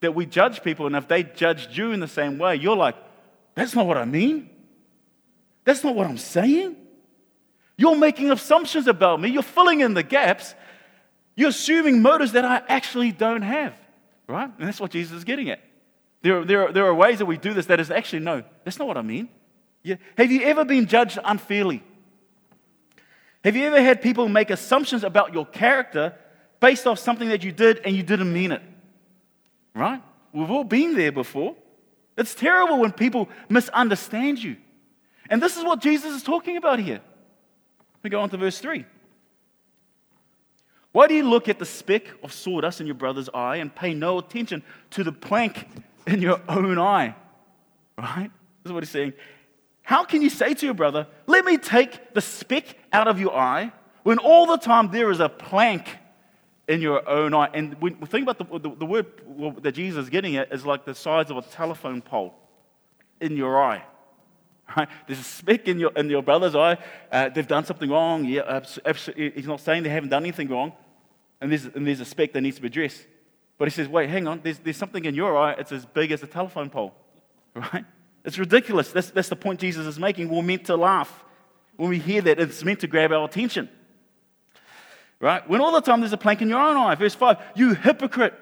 that 0.02 0.14
we 0.14 0.26
judge 0.26 0.64
people, 0.64 0.86
and 0.86 0.96
if 0.96 1.08
they 1.08 1.24
judged 1.24 1.76
you 1.76 1.92
in 1.92 2.00
the 2.00 2.08
same 2.08 2.38
way, 2.38 2.56
you're 2.56 2.78
like, 2.78 2.96
that's 3.56 3.74
not 3.74 3.88
what 3.88 3.98
I 3.98 4.06
mean. 4.06 4.50
That's 5.64 5.84
not 5.84 5.96
what 5.96 6.08
I'm 6.08 6.18
saying. 6.18 6.76
You're 7.78 7.96
making 7.96 8.32
assumptions 8.32 8.88
about 8.88 9.22
me. 9.22 9.30
You're 9.30 9.44
filling 9.44 9.82
in 9.82 9.94
the 9.94 10.04
gaps. 10.04 10.56
You're 11.36 11.50
assuming 11.50 12.02
motives 12.02 12.32
that 12.32 12.44
I 12.44 12.62
actually 12.68 13.12
don't 13.12 13.44
have, 13.44 13.74
right? 14.28 14.50
And 14.58 14.68
that's 14.68 14.80
what 14.80 14.92
Jesus 14.92 15.18
is 15.18 15.24
getting 15.24 15.50
at. 15.50 15.60
There 16.24 16.40
are, 16.40 16.46
there, 16.46 16.68
are, 16.68 16.72
there 16.72 16.86
are 16.86 16.94
ways 16.94 17.20
that 17.20 17.26
we 17.28 17.38
do 17.38 17.54
this 17.54 17.68
that 17.68 17.80
is 17.80 17.92
actually, 17.92 18.20
no, 18.20 18.44
that's 18.64 18.80
not 18.80 18.88
what 18.88 18.98
I 18.98 19.04
mean. 19.04 19.30
Yeah. 19.84 19.96
Have 20.18 20.32
you 20.32 20.42
ever 20.42 20.66
been 20.66 20.88
judged 20.88 21.20
unfairly? 21.24 21.84
Have 23.44 23.56
you 23.56 23.66
ever 23.66 23.82
had 23.82 24.02
people 24.02 24.28
make 24.28 24.50
assumptions 24.50 25.04
about 25.04 25.34
your 25.34 25.46
character 25.46 26.16
based 26.60 26.88
off 26.88 26.98
something 26.98 27.30
that 27.30 27.44
you 27.44 27.52
did 27.52 27.82
and 27.86 27.96
you 27.96 28.02
didn't 28.02 28.34
mean 28.34 28.52
it? 28.52 28.62
right? 29.78 30.02
We've 30.34 30.50
all 30.50 30.64
been 30.64 30.96
there 30.96 31.12
before. 31.12 31.56
It's 32.18 32.34
terrible 32.34 32.80
when 32.80 32.92
people 32.92 33.30
misunderstand 33.48 34.40
you. 34.40 34.58
And 35.30 35.42
this 35.42 35.56
is 35.56 35.64
what 35.64 35.82
Jesus 35.82 36.16
is 36.16 36.24
talking 36.24 36.58
about 36.58 36.80
here. 36.80 37.02
We 38.04 38.10
go 38.10 38.22
on 38.22 38.30
to 38.30 38.38
verse 38.38 38.60
3. 38.60 38.86
Why 40.92 41.08
do 41.08 41.14
you 41.14 41.30
look 41.30 41.48
at 41.48 41.60
the 41.60 41.66
speck 41.66 42.06
of 42.24 42.34
sawdust 42.34 42.82
in 42.82 42.88
your 42.88 42.96
brother's 42.96 43.30
eye 43.34 43.58
and 43.58 43.74
pay 43.74 43.94
no 43.94 44.18
attention 44.18 44.64
to 44.92 45.04
the 45.04 45.12
plank 45.12 45.68
in 46.08 46.22
your 46.22 46.42
own 46.50 46.80
eye? 46.80 47.16
Right? 47.98 48.32
This 48.64 48.70
is 48.70 48.74
what 48.74 48.84
he's 48.84 48.90
saying. 48.90 49.14
How 49.82 50.04
can 50.04 50.22
you 50.22 50.30
say 50.30 50.54
to 50.54 50.66
your 50.66 50.74
brother, 50.74 51.08
Let 51.28 51.46
me 51.46 51.58
take 51.58 52.14
the 52.14 52.22
speck 52.22 52.78
out 52.92 53.08
of 53.08 53.20
your 53.20 53.36
eye, 53.36 53.72
when 54.04 54.18
all 54.18 54.46
the 54.46 54.58
time 54.58 54.92
there 54.92 55.12
is 55.12 55.20
a 55.20 55.30
plank 55.30 55.88
in 56.68 56.82
your 56.82 57.08
own 57.08 57.34
eye. 57.34 57.50
And 57.54 57.80
when 57.82 58.00
we 58.00 58.08
think 58.08 58.28
about 58.28 58.38
the, 58.38 58.60
the, 58.60 58.76
the 58.76 58.86
word 58.86 59.06
that 59.62 59.74
Jesus 59.74 60.06
is 60.06 60.10
getting 60.10 60.36
at 60.36 60.52
is 60.52 60.66
like 60.66 60.86
the 60.86 60.96
size 60.96 61.30
of 61.30 61.38
a 61.38 61.42
telephone 61.42 62.02
pole 62.02 62.34
in 63.22 63.38
your 63.38 63.62
eye. 63.62 63.84
Right? 64.76 64.90
There's 65.08 65.20
a 65.20 65.24
speck 65.24 65.68
in 65.68 65.80
your, 65.80 65.92
in 65.96 66.10
your 66.10 66.22
brother's 66.22 66.56
eye. 66.56 66.78
Uh, 67.12 67.30
they've 67.30 67.48
done 67.48 67.66
something 67.66 67.90
wrong. 67.90 68.26
Yeah, 68.26 68.62
absolutely. 68.86 69.32
He's 69.32 69.48
not 69.48 69.62
saying 69.62 69.84
they 69.84 69.90
haven't 69.90 70.10
done 70.10 70.24
anything 70.24 70.50
wrong. 70.50 70.74
And 71.40 71.52
there's, 71.52 71.66
and 71.66 71.88
there's 71.88 72.00
a 72.00 72.06
speck 72.06 72.34
that 72.34 72.42
needs 72.42 72.58
to 72.58 72.62
be 72.62 72.68
addressed. 72.68 73.06
But 73.58 73.68
he 73.68 73.72
says, 73.72 73.88
wait, 73.88 74.10
hang 74.10 74.28
on. 74.28 74.42
There's, 74.44 74.60
there's 74.60 74.78
something 74.78 75.06
in 75.06 75.16
your 75.16 75.38
eye. 75.38 75.54
It's 75.54 75.72
as 75.72 75.86
big 75.86 76.12
as 76.12 76.22
a 76.24 76.28
telephone 76.28 76.70
pole. 76.70 76.94
Right? 77.56 77.86
It's 78.24 78.38
ridiculous. 78.38 78.92
That's, 78.92 79.10
that's 79.10 79.30
the 79.30 79.36
point 79.36 79.62
Jesus 79.62 79.88
is 79.88 79.98
making. 79.98 80.30
We're 80.30 80.44
meant 80.44 80.66
to 80.66 80.76
laugh 80.76 81.24
when 81.78 81.90
we 81.90 81.98
hear 81.98 82.22
that. 82.22 82.40
It's 82.40 82.64
meant 82.64 82.82
to 82.82 82.88
grab 82.88 83.12
our 83.12 83.26
attention. 83.26 83.70
Right? 85.20 85.48
When 85.50 85.62
all 85.62 85.72
the 85.72 85.82
time 85.82 86.02
there's 86.02 86.14
a 86.14 86.18
plank 86.18 86.42
in 86.42 86.50
your 86.50 86.60
own 86.60 86.78
eye. 86.78 86.94
Verse 86.96 87.16
5, 87.16 87.38
you 87.56 87.74
hypocrite. 87.74 88.34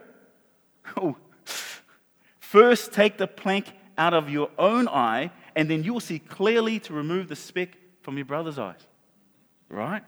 Oh. 0.97 1.15
First 2.39 2.91
take 2.93 3.17
the 3.17 3.27
plank 3.27 3.71
out 3.97 4.13
of 4.13 4.29
your 4.29 4.49
own 4.57 4.87
eye, 4.87 5.31
and 5.55 5.69
then 5.69 5.83
you 5.83 5.93
will 5.93 5.99
see 5.99 6.19
clearly 6.19 6.79
to 6.81 6.93
remove 6.93 7.27
the 7.27 7.35
speck 7.35 7.77
from 8.01 8.17
your 8.17 8.25
brother's 8.25 8.59
eyes. 8.59 8.79
Right? 9.69 10.03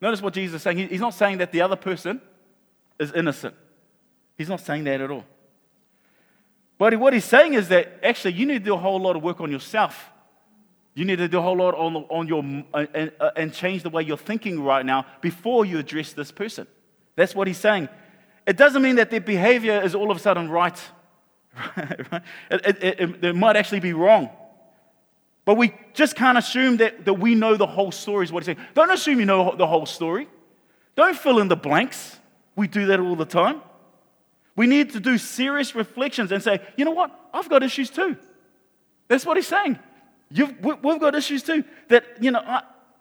Notice 0.00 0.20
what 0.20 0.34
Jesus 0.34 0.56
is 0.56 0.62
saying. 0.62 0.88
He's 0.88 1.00
not 1.00 1.14
saying 1.14 1.38
that 1.38 1.50
the 1.50 1.62
other 1.62 1.76
person 1.76 2.20
is 2.98 3.12
innocent. 3.12 3.54
He's 4.36 4.48
not 4.48 4.60
saying 4.60 4.84
that 4.84 5.00
at 5.00 5.10
all. 5.10 5.24
But 6.76 6.98
what 6.98 7.12
he's 7.12 7.24
saying 7.24 7.54
is 7.54 7.68
that 7.68 8.00
actually 8.02 8.34
you 8.34 8.46
need 8.46 8.58
to 8.58 8.64
do 8.64 8.74
a 8.74 8.78
whole 8.78 9.00
lot 9.00 9.16
of 9.16 9.22
work 9.22 9.40
on 9.40 9.50
yourself 9.50 10.10
you 10.94 11.04
need 11.04 11.16
to 11.16 11.28
do 11.28 11.38
a 11.38 11.42
whole 11.42 11.56
lot 11.56 11.74
on, 11.74 11.96
on 12.08 12.28
your, 12.28 12.44
and, 12.72 13.12
and 13.36 13.52
change 13.52 13.82
the 13.82 13.90
way 13.90 14.02
you're 14.02 14.16
thinking 14.16 14.62
right 14.62 14.86
now 14.86 15.06
before 15.20 15.64
you 15.64 15.78
address 15.78 16.12
this 16.12 16.30
person. 16.30 16.68
That's 17.16 17.34
what 17.34 17.48
he's 17.48 17.58
saying. 17.58 17.88
It 18.46 18.56
doesn't 18.56 18.80
mean 18.80 18.96
that 18.96 19.10
their 19.10 19.20
behavior 19.20 19.82
is 19.82 19.94
all 19.94 20.10
of 20.10 20.16
a 20.16 20.20
sudden 20.20 20.48
right. 20.48 20.80
it, 22.50 22.82
it, 22.82 23.24
it, 23.24 23.36
might 23.36 23.56
actually 23.56 23.80
be 23.80 23.92
wrong. 23.92 24.30
But 25.44 25.56
we 25.56 25.74
just 25.92 26.16
can't 26.16 26.38
assume 26.38 26.78
that, 26.78 27.04
that 27.04 27.14
we 27.14 27.34
know 27.34 27.56
the 27.56 27.66
whole 27.66 27.92
story, 27.92 28.24
is 28.24 28.32
what 28.32 28.44
he's 28.44 28.56
saying. 28.56 28.68
Don't 28.74 28.90
assume 28.90 29.20
you 29.20 29.26
know 29.26 29.54
the 29.56 29.66
whole 29.66 29.86
story. 29.86 30.28
Don't 30.96 31.16
fill 31.16 31.38
in 31.38 31.48
the 31.48 31.56
blanks. 31.56 32.18
We 32.56 32.66
do 32.66 32.86
that 32.86 33.00
all 33.00 33.16
the 33.16 33.24
time. 33.24 33.60
We 34.56 34.66
need 34.66 34.92
to 34.92 35.00
do 35.00 35.18
serious 35.18 35.74
reflections 35.74 36.32
and 36.32 36.42
say, 36.42 36.60
you 36.76 36.84
know 36.84 36.92
what? 36.92 37.10
I've 37.32 37.48
got 37.48 37.62
issues 37.62 37.90
too. 37.90 38.16
That's 39.08 39.26
what 39.26 39.36
he's 39.36 39.48
saying. 39.48 39.78
You've, 40.30 40.54
we've 40.62 41.00
got 41.00 41.14
issues 41.14 41.42
too 41.42 41.64
that, 41.88 42.04
you 42.20 42.30
know, 42.30 42.60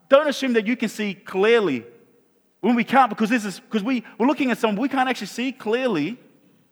don't 0.09 0.27
assume 0.27 0.53
that 0.53 0.67
you 0.67 0.75
can 0.75 0.89
see 0.89 1.13
clearly 1.13 1.85
when 2.61 2.75
we 2.75 2.83
can't 2.83 3.09
because 3.09 3.29
this 3.29 3.45
is 3.45 3.59
because 3.59 3.83
we, 3.83 4.03
we're 4.17 4.27
looking 4.27 4.51
at 4.51 4.57
something 4.57 4.81
we 4.81 4.89
can't 4.89 5.09
actually 5.09 5.27
see 5.27 5.51
clearly 5.51 6.17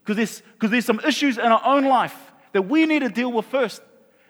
because 0.04 0.18
there's, 0.18 0.44
there's 0.72 0.86
some 0.86 1.00
issues 1.02 1.38
in 1.38 1.46
our 1.46 1.62
own 1.64 1.86
life 1.86 2.16
that 2.54 2.64
we 2.64 2.86
need 2.86 3.00
to 3.00 3.10
deal 3.10 3.32
with 3.32 3.46
first. 3.46 3.82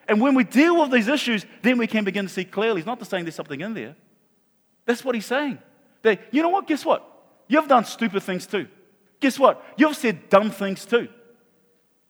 And 0.07 0.19
when 0.19 0.35
we 0.35 0.43
deal 0.43 0.79
with 0.79 0.91
these 0.91 1.07
issues, 1.07 1.45
then 1.61 1.77
we 1.77 1.87
can 1.87 2.03
begin 2.03 2.27
to 2.27 2.33
see 2.33 2.45
clearly. 2.45 2.81
He's 2.81 2.85
not 2.85 2.99
just 2.99 3.11
saying 3.11 3.25
there's 3.25 3.35
something 3.35 3.61
in 3.61 3.73
there. 3.73 3.95
That's 4.85 5.05
what 5.05 5.15
he's 5.15 5.25
saying. 5.25 5.59
That, 6.01 6.21
you 6.31 6.41
know 6.41 6.49
what? 6.49 6.67
Guess 6.67 6.85
what? 6.85 7.07
You've 7.47 7.67
done 7.67 7.85
stupid 7.85 8.23
things 8.23 8.45
too. 8.45 8.67
Guess 9.19 9.39
what? 9.39 9.63
You've 9.77 9.95
said 9.95 10.29
dumb 10.29 10.51
things 10.51 10.85
too. 10.85 11.07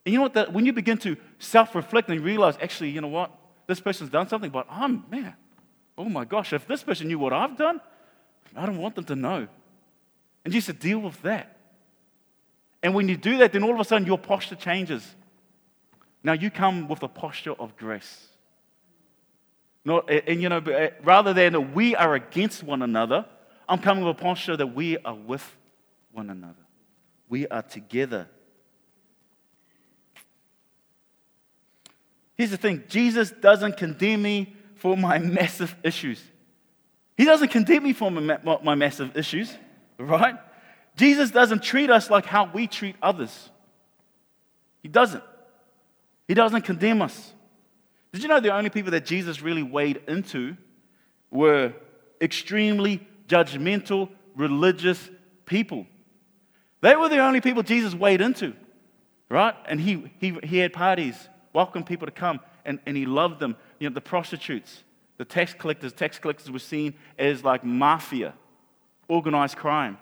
And 0.05 0.13
you 0.13 0.15
know 0.15 0.23
what? 0.23 0.33
That 0.33 0.53
when 0.53 0.65
you 0.65 0.73
begin 0.73 0.97
to 0.99 1.17
self 1.37 1.75
reflect 1.75 2.09
and 2.09 2.21
realize, 2.21 2.57
actually, 2.61 2.89
you 2.89 3.01
know 3.01 3.07
what? 3.07 3.31
this 3.71 3.79
person's 3.79 4.09
done 4.09 4.27
something, 4.27 4.51
but 4.51 4.67
I'm, 4.69 5.05
man, 5.09 5.33
oh 5.97 6.05
my 6.05 6.25
gosh, 6.25 6.51
if 6.51 6.67
this 6.67 6.83
person 6.83 7.07
knew 7.07 7.17
what 7.17 7.31
I've 7.31 7.57
done, 7.57 7.79
I 8.55 8.65
don't 8.65 8.77
want 8.77 8.95
them 8.95 9.05
to 9.05 9.15
know. 9.15 9.47
And 10.43 10.53
just 10.53 10.67
to 10.67 10.73
deal 10.73 10.99
with 10.99 11.21
that. 11.21 11.57
And 12.83 12.93
when 12.95 13.07
you 13.07 13.17
do 13.17 13.37
that, 13.37 13.53
then 13.53 13.63
all 13.63 13.73
of 13.73 13.79
a 13.79 13.83
sudden 13.83 14.07
your 14.07 14.17
posture 14.17 14.55
changes. 14.55 15.07
Now 16.23 16.33
you 16.33 16.49
come 16.49 16.87
with 16.87 17.03
a 17.03 17.07
posture 17.07 17.53
of 17.53 17.75
grace. 17.77 18.27
Not, 19.83 20.09
and 20.09 20.41
you 20.41 20.49
know, 20.49 20.57
uh, 20.57 20.89
rather 21.03 21.33
than 21.33 21.73
we 21.73 21.95
are 21.95 22.13
against 22.13 22.63
one 22.63 22.81
another, 22.81 23.25
I'm 23.67 23.79
coming 23.79 24.03
with 24.03 24.17
a 24.17 24.21
posture 24.21 24.55
that 24.57 24.67
we 24.67 24.97
are 24.99 25.15
with 25.15 25.57
one 26.11 26.29
another. 26.29 26.55
We 27.29 27.47
are 27.47 27.63
together 27.63 28.27
Here's 32.41 32.49
the 32.49 32.57
thing 32.57 32.83
Jesus 32.87 33.29
doesn't 33.29 33.77
condemn 33.77 34.23
me 34.23 34.55
for 34.73 34.97
my 34.97 35.19
massive 35.19 35.75
issues. 35.83 36.19
He 37.15 37.23
doesn't 37.23 37.49
condemn 37.49 37.83
me 37.83 37.93
for 37.93 38.09
my, 38.09 38.39
my 38.63 38.73
massive 38.73 39.15
issues, 39.15 39.55
right? 39.99 40.39
Jesus 41.01 41.31
doesn't 41.31 41.63
treat 41.63 41.89
us 41.89 42.11
like 42.11 42.27
how 42.27 42.51
we 42.53 42.67
treat 42.67 42.95
others. 43.01 43.49
He 44.83 44.87
doesn't. 44.87 45.23
He 46.27 46.35
doesn't 46.35 46.61
condemn 46.61 47.01
us. 47.01 47.33
Did 48.13 48.21
you 48.21 48.29
know 48.29 48.39
the 48.39 48.53
only 48.53 48.69
people 48.69 48.91
that 48.91 49.03
Jesus 49.03 49.41
really 49.41 49.63
weighed 49.63 49.99
into 50.07 50.55
were 51.31 51.73
extremely 52.21 53.01
judgmental, 53.27 54.09
religious 54.35 55.09
people? 55.47 55.87
They 56.81 56.95
were 56.95 57.09
the 57.09 57.17
only 57.17 57.41
people 57.41 57.63
Jesus 57.63 57.95
weighed 57.95 58.21
into. 58.21 58.53
right? 59.27 59.55
And 59.65 59.81
he, 59.81 60.11
he, 60.19 60.37
he 60.43 60.59
had 60.59 60.71
parties, 60.71 61.15
welcomed 61.51 61.87
people 61.87 62.05
to 62.05 62.11
come, 62.11 62.41
and, 62.63 62.77
and 62.85 62.95
he 62.95 63.07
loved 63.07 63.39
them. 63.39 63.55
You 63.79 63.89
know, 63.89 63.95
the 63.95 64.01
prostitutes, 64.01 64.83
the 65.17 65.25
tax 65.25 65.55
collectors, 65.55 65.93
tax 65.93 66.19
collectors 66.19 66.51
were 66.51 66.59
seen 66.59 66.93
as 67.17 67.43
like 67.43 67.63
mafia, 67.63 68.35
organized 69.07 69.57
crime. 69.57 69.97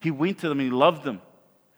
He 0.00 0.10
went 0.10 0.38
to 0.38 0.48
them 0.48 0.60
and 0.60 0.70
he 0.70 0.74
loved 0.74 1.04
them. 1.04 1.20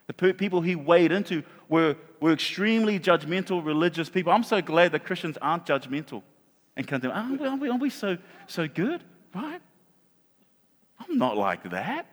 The 0.07 0.35
people 0.35 0.61
he 0.61 0.75
weighed 0.75 1.13
into 1.13 1.45
were, 1.69 1.97
were 2.21 2.33
extremely 2.33 2.99
judgmental 2.99 3.65
religious 3.65 4.09
people. 4.09 4.33
I'm 4.33 4.43
so 4.43 4.61
glad 4.61 4.93
that 4.93 5.05
Christians 5.05 5.39
aren't 5.41 5.67
judgmental 5.67 6.23
and 6.77 6.87
condemn. 6.87 7.13
Aren't 7.13 7.41
we, 7.41 7.47
aren't 7.47 7.63
we, 7.63 7.69
aren't 7.69 7.83
we 7.83 7.91
so, 7.91 8.19
so 8.47 8.67
good, 8.67 9.05
right? 9.35 9.61
I'm 10.99 11.17
not 11.17 11.37
like 11.37 11.71
that. 11.71 12.07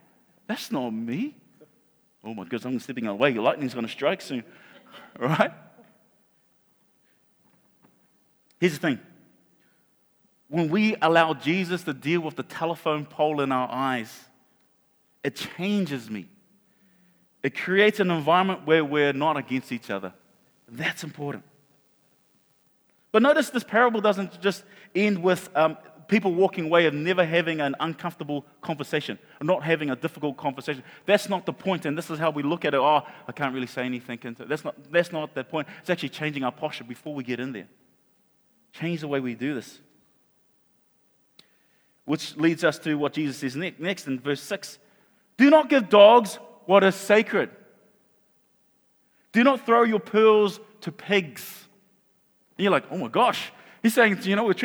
That's 0.45 0.71
not 0.71 0.91
me. 0.91 1.35
Oh 2.23 2.33
my 2.33 2.43
goodness, 2.43 2.65
I'm 2.65 2.79
stepping 2.79 3.07
away. 3.07 3.33
Lightning's 3.33 3.73
going 3.73 3.85
to 3.85 3.91
strike 3.91 4.21
soon, 4.21 4.43
right? 5.19 5.51
Here's 8.59 8.73
the 8.73 8.79
thing 8.79 8.99
when 10.49 10.69
we 10.69 10.95
allow 11.01 11.33
Jesus 11.33 11.83
to 11.83 11.93
deal 11.93 12.21
with 12.21 12.35
the 12.35 12.43
telephone 12.43 13.05
pole 13.05 13.41
in 13.41 13.51
our 13.51 13.69
eyes, 13.69 14.26
it 15.27 15.35
changes 15.57 16.09
me. 16.09 16.25
It 17.43 17.53
creates 17.53 17.99
an 17.99 18.11
environment 18.11 18.65
where 18.65 18.85
we're 18.85 19.11
not 19.11 19.35
against 19.35 19.73
each 19.73 19.89
other. 19.89 20.13
That's 20.69 21.03
important. 21.03 21.43
But 23.11 23.21
notice 23.21 23.49
this 23.49 23.65
parable 23.65 23.99
doesn't 23.99 24.39
just 24.39 24.63
end 24.95 25.21
with 25.21 25.49
um, 25.53 25.75
people 26.07 26.33
walking 26.33 26.67
away 26.67 26.85
and 26.85 27.03
never 27.03 27.25
having 27.25 27.59
an 27.59 27.75
uncomfortable 27.81 28.45
conversation, 28.61 29.19
not 29.41 29.63
having 29.63 29.89
a 29.89 29.97
difficult 29.97 30.37
conversation. 30.37 30.81
That's 31.05 31.27
not 31.27 31.45
the 31.45 31.51
point, 31.51 31.85
and 31.85 31.97
this 31.97 32.09
is 32.09 32.19
how 32.19 32.29
we 32.31 32.41
look 32.41 32.63
at 32.63 32.73
it. 32.73 32.79
Oh, 32.79 33.01
I 33.27 33.31
can't 33.33 33.53
really 33.53 33.67
say 33.67 33.83
anything. 33.83 34.19
That's 34.39 34.63
not, 34.63 34.75
that's 34.93 35.11
not 35.11 35.35
the 35.35 35.43
point. 35.43 35.67
It's 35.81 35.89
actually 35.89 36.09
changing 36.09 36.45
our 36.45 36.53
posture 36.53 36.85
before 36.85 37.13
we 37.13 37.25
get 37.25 37.41
in 37.41 37.51
there. 37.51 37.67
Change 38.71 39.01
the 39.01 39.09
way 39.09 39.19
we 39.19 39.35
do 39.35 39.53
this. 39.53 39.77
Which 42.05 42.37
leads 42.37 42.63
us 42.63 42.79
to 42.79 42.95
what 42.95 43.11
Jesus 43.11 43.35
says 43.39 43.57
next 43.57 44.07
in 44.07 44.21
verse 44.21 44.41
6 44.41 44.79
Do 45.37 45.49
not 45.49 45.69
give 45.69 45.89
dogs 45.89 46.39
what 46.65 46.83
is 46.83 46.95
sacred. 46.95 47.49
Do 49.31 49.43
not 49.43 49.65
throw 49.65 49.83
your 49.83 49.99
pearls 49.99 50.59
to 50.81 50.91
pigs. 50.91 51.67
And 52.57 52.63
you're 52.63 52.71
like, 52.71 52.85
oh 52.91 52.97
my 52.97 53.07
gosh. 53.07 53.51
He's 53.83 53.93
saying, 53.93 54.17
you 54.23 54.35
know, 54.35 54.45
we're, 54.45 54.55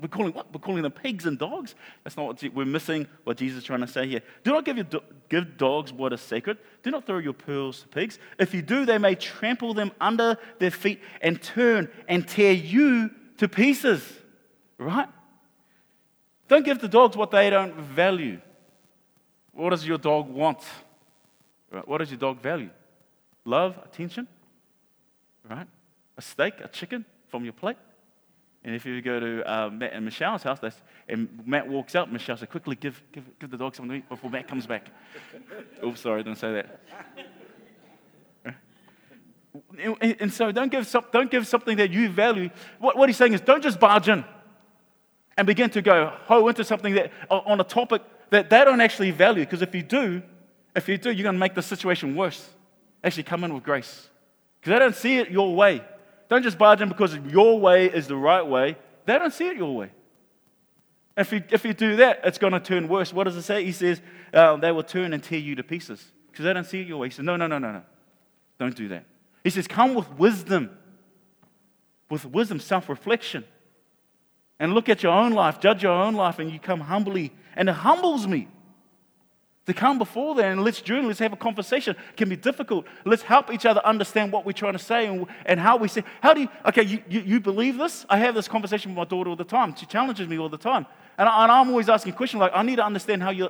we're, 0.00 0.08
calling 0.08 0.32
what? 0.32 0.52
We're 0.52 0.60
calling 0.60 0.82
them 0.82 0.92
pigs 0.92 1.26
and 1.26 1.38
dogs. 1.38 1.74
That's 2.02 2.16
not 2.16 2.26
what 2.26 2.54
we're 2.54 2.64
missing. 2.64 3.06
What 3.24 3.36
Jesus 3.36 3.58
is 3.58 3.64
trying 3.64 3.82
to 3.82 3.86
say 3.86 4.08
here. 4.08 4.22
Do 4.42 4.52
not 4.52 4.64
give, 4.64 4.78
your, 4.78 4.86
give 5.28 5.56
dogs 5.56 5.92
what 5.92 6.12
is 6.12 6.20
sacred. 6.20 6.58
Do 6.82 6.90
not 6.90 7.06
throw 7.06 7.18
your 7.18 7.34
pearls 7.34 7.82
to 7.82 7.88
pigs. 7.88 8.18
If 8.38 8.54
you 8.54 8.62
do, 8.62 8.86
they 8.86 8.98
may 8.98 9.14
trample 9.14 9.74
them 9.74 9.92
under 10.00 10.38
their 10.58 10.70
feet 10.70 11.00
and 11.20 11.40
turn 11.40 11.90
and 12.08 12.26
tear 12.26 12.52
you 12.52 13.10
to 13.36 13.48
pieces. 13.48 14.02
Right? 14.78 15.08
Don't 16.48 16.64
give 16.64 16.80
the 16.80 16.88
dogs 16.88 17.16
what 17.16 17.30
they 17.30 17.50
don't 17.50 17.74
value. 17.74 18.40
What 19.56 19.70
does 19.70 19.86
your 19.86 19.96
dog 19.96 20.28
want? 20.28 20.58
What 21.86 21.98
does 21.98 22.10
your 22.10 22.18
dog 22.18 22.40
value? 22.40 22.68
Love, 23.44 23.78
attention, 23.84 24.28
right? 25.48 25.66
A 26.18 26.22
steak, 26.22 26.54
a 26.62 26.68
chicken 26.68 27.06
from 27.28 27.42
your 27.44 27.54
plate. 27.54 27.76
And 28.64 28.74
if 28.74 28.84
you 28.84 29.00
go 29.00 29.18
to 29.18 29.50
uh, 29.50 29.70
Matt 29.70 29.92
and 29.92 30.04
Michelle's 30.04 30.42
house, 30.42 30.58
and 31.08 31.42
Matt 31.46 31.68
walks 31.68 31.94
out, 31.94 32.12
Michelle 32.12 32.36
says, 32.36 32.48
quickly 32.50 32.76
give, 32.76 33.02
give, 33.12 33.24
give 33.38 33.50
the 33.50 33.56
dog 33.56 33.74
something 33.74 33.90
to 33.90 33.96
eat 33.98 34.08
before 34.08 34.28
Matt 34.28 34.46
comes 34.46 34.66
back. 34.66 34.88
Oops, 35.84 36.00
sorry, 36.00 36.20
I 36.20 36.22
didn't 36.22 36.38
say 36.38 36.52
that. 36.52 36.80
And, 39.78 40.16
and 40.20 40.32
so 40.32 40.52
don't 40.52 40.70
give, 40.70 40.86
some, 40.86 41.06
don't 41.12 41.30
give 41.30 41.46
something 41.46 41.78
that 41.78 41.90
you 41.90 42.10
value. 42.10 42.50
What, 42.78 42.94
what 42.94 43.08
he's 43.08 43.16
saying 43.16 43.32
is 43.32 43.40
don't 43.40 43.62
just 43.62 43.80
barge 43.80 44.06
in 44.06 44.22
and 45.38 45.46
begin 45.46 45.70
to 45.70 45.80
go 45.80 46.12
hoe 46.26 46.46
into 46.48 46.62
something 46.62 46.94
that 46.94 47.10
on 47.30 47.58
a 47.58 47.64
topic 47.64 48.02
that 48.30 48.50
they 48.50 48.64
don't 48.64 48.80
actually 48.80 49.10
value. 49.10 49.44
Because 49.44 49.62
if 49.62 49.74
you 49.74 49.82
do, 49.82 50.22
if 50.74 50.88
you 50.88 50.98
do, 50.98 51.10
you're 51.10 51.22
going 51.22 51.34
to 51.34 51.40
make 51.40 51.54
the 51.54 51.62
situation 51.62 52.14
worse. 52.14 52.48
Actually, 53.02 53.22
come 53.22 53.44
in 53.44 53.54
with 53.54 53.62
grace. 53.62 54.08
Because 54.60 54.72
they 54.72 54.78
don't 54.78 54.96
see 54.96 55.18
it 55.18 55.30
your 55.30 55.54
way. 55.54 55.82
Don't 56.28 56.42
just 56.42 56.58
barge 56.58 56.80
in 56.80 56.88
because 56.88 57.16
your 57.16 57.60
way 57.60 57.86
is 57.86 58.08
the 58.08 58.16
right 58.16 58.44
way. 58.44 58.76
They 59.04 59.18
don't 59.18 59.32
see 59.32 59.46
it 59.46 59.56
your 59.56 59.74
way. 59.76 59.90
If 61.16 61.32
you, 61.32 61.42
if 61.50 61.64
you 61.64 61.72
do 61.72 61.96
that, 61.96 62.20
it's 62.24 62.36
going 62.36 62.52
to 62.52 62.60
turn 62.60 62.88
worse. 62.88 63.12
What 63.12 63.24
does 63.24 63.36
it 63.36 63.42
say? 63.42 63.64
He 63.64 63.72
says 63.72 64.02
uh, 64.34 64.56
they 64.56 64.70
will 64.72 64.82
turn 64.82 65.12
and 65.12 65.22
tear 65.22 65.38
you 65.38 65.54
to 65.54 65.62
pieces 65.62 66.04
because 66.30 66.44
they 66.44 66.52
don't 66.52 66.66
see 66.66 66.80
it 66.80 66.86
your 66.86 66.98
way. 66.98 67.08
He 67.08 67.12
says, 67.12 67.24
no, 67.24 67.36
no, 67.36 67.46
no, 67.46 67.58
no, 67.58 67.72
no. 67.72 67.82
Don't 68.58 68.74
do 68.76 68.88
that. 68.88 69.06
He 69.42 69.50
says, 69.50 69.66
come 69.66 69.94
with 69.94 70.10
wisdom. 70.18 70.76
With 72.10 72.24
wisdom, 72.26 72.60
self 72.60 72.88
reflection. 72.88 73.44
And 74.58 74.74
look 74.74 74.88
at 74.88 75.02
your 75.02 75.12
own 75.12 75.32
life, 75.32 75.60
judge 75.60 75.82
your 75.82 75.92
own 75.92 76.14
life, 76.14 76.38
and 76.38 76.50
you 76.50 76.58
come 76.58 76.80
humbly. 76.80 77.32
And 77.54 77.68
it 77.68 77.74
humbles 77.74 78.26
me 78.26 78.48
to 79.66 79.74
come 79.74 79.98
before 79.98 80.34
there 80.34 80.52
and 80.52 80.62
let's 80.62 80.80
journal, 80.80 81.08
let's 81.08 81.18
have 81.18 81.32
a 81.32 81.36
conversation. 81.36 81.96
It 82.10 82.16
can 82.16 82.28
be 82.28 82.36
difficult. 82.36 82.86
Let's 83.04 83.22
help 83.22 83.52
each 83.52 83.66
other 83.66 83.84
understand 83.84 84.32
what 84.32 84.46
we're 84.46 84.52
trying 84.52 84.74
to 84.74 84.78
say 84.78 85.06
and, 85.06 85.26
and 85.44 85.58
how 85.58 85.76
we 85.76 85.88
say. 85.88 86.04
How 86.22 86.34
do 86.34 86.42
you, 86.42 86.48
okay, 86.66 86.82
you, 86.84 87.02
you, 87.08 87.20
you, 87.20 87.40
believe 87.40 87.76
this? 87.76 88.06
I 88.08 88.18
have 88.18 88.34
this 88.34 88.46
conversation 88.46 88.92
with 88.92 88.96
my 88.96 89.04
daughter 89.04 89.28
all 89.30 89.36
the 89.36 89.44
time. 89.44 89.74
She 89.74 89.84
challenges 89.86 90.28
me 90.28 90.38
all 90.38 90.48
the 90.48 90.58
time. 90.58 90.86
And, 91.18 91.28
I, 91.28 91.60
am 91.60 91.70
always 91.70 91.88
asking 91.88 92.12
questions 92.12 92.40
like, 92.40 92.52
I 92.54 92.62
need 92.62 92.76
to 92.76 92.84
understand 92.84 93.22
how 93.22 93.30
you, 93.30 93.48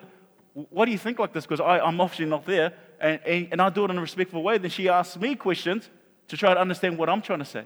what 0.55 0.87
do 0.87 0.93
you 0.93 0.99
think 0.99 1.19
like 1.19 1.35
this? 1.35 1.45
Because 1.45 1.61
I'm 1.61 2.01
obviously 2.01 2.27
not 2.27 2.47
there. 2.47 2.73
And, 2.99 3.21
and, 3.27 3.49
and 3.53 3.63
I 3.63 3.69
do 3.69 3.85
it 3.85 3.91
in 3.91 3.99
a 3.99 4.01
respectful 4.01 4.43
way. 4.43 4.57
Then 4.57 4.71
she 4.71 4.89
asks 4.89 5.19
me 5.19 5.35
questions 5.35 5.91
to 6.29 6.37
try 6.37 6.55
to 6.55 6.61
understand 6.61 6.97
what 6.97 7.11
I'm 7.11 7.21
trying 7.21 7.41
to 7.41 7.45
say. 7.45 7.65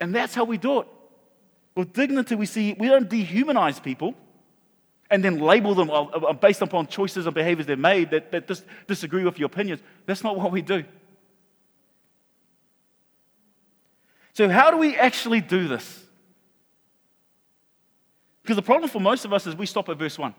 And 0.00 0.12
that's 0.12 0.34
how 0.34 0.44
we 0.44 0.58
do 0.58 0.80
it. 0.80 0.88
With 1.74 1.92
dignity, 1.92 2.34
we 2.34 2.46
see, 2.46 2.74
we 2.78 2.88
don't 2.88 3.08
dehumanize 3.08 3.82
people 3.82 4.14
and 5.10 5.22
then 5.22 5.38
label 5.38 5.74
them 5.74 5.90
uh, 5.90 6.04
uh, 6.04 6.32
based 6.32 6.62
upon 6.62 6.86
choices 6.86 7.26
and 7.26 7.34
behaviors 7.34 7.66
they've 7.66 7.78
made 7.78 8.10
that, 8.10 8.32
that 8.32 8.46
dis- 8.46 8.64
disagree 8.86 9.24
with 9.24 9.38
your 9.38 9.46
opinions. 9.46 9.80
That's 10.06 10.24
not 10.24 10.36
what 10.36 10.50
we 10.52 10.62
do. 10.62 10.84
So, 14.34 14.48
how 14.48 14.70
do 14.70 14.78
we 14.78 14.96
actually 14.96 15.42
do 15.42 15.68
this? 15.68 16.02
Because 18.42 18.56
the 18.56 18.62
problem 18.62 18.88
for 18.88 19.00
most 19.00 19.24
of 19.24 19.32
us 19.32 19.46
is 19.46 19.54
we 19.54 19.66
stop 19.66 19.88
at 19.88 19.98
verse 19.98 20.18
1. 20.18 20.34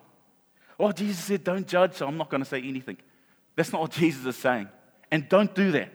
Oh, 0.79 0.91
Jesus 0.91 1.23
said, 1.23 1.43
don't 1.43 1.67
judge, 1.67 1.93
so 1.93 2.07
I'm 2.07 2.17
not 2.17 2.29
going 2.29 2.41
to 2.41 2.49
say 2.49 2.61
anything. 2.61 2.97
That's 3.55 3.71
not 3.71 3.81
what 3.81 3.91
Jesus 3.91 4.25
is 4.25 4.35
saying. 4.35 4.67
And 5.11 5.29
don't 5.29 5.53
do 5.53 5.71
that. 5.71 5.89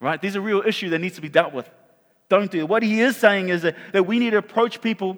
Right? 0.00 0.20
There's 0.20 0.34
a 0.34 0.40
real 0.40 0.62
issue 0.66 0.88
that 0.90 0.98
needs 0.98 1.16
to 1.16 1.20
be 1.20 1.28
dealt 1.28 1.52
with. 1.52 1.68
Don't 2.28 2.50
do 2.50 2.58
it. 2.58 2.68
What 2.68 2.82
he 2.82 3.00
is 3.00 3.16
saying 3.16 3.48
is 3.48 3.62
that, 3.62 3.76
that 3.92 4.04
we 4.04 4.18
need 4.18 4.30
to 4.30 4.38
approach 4.38 4.80
people 4.80 5.16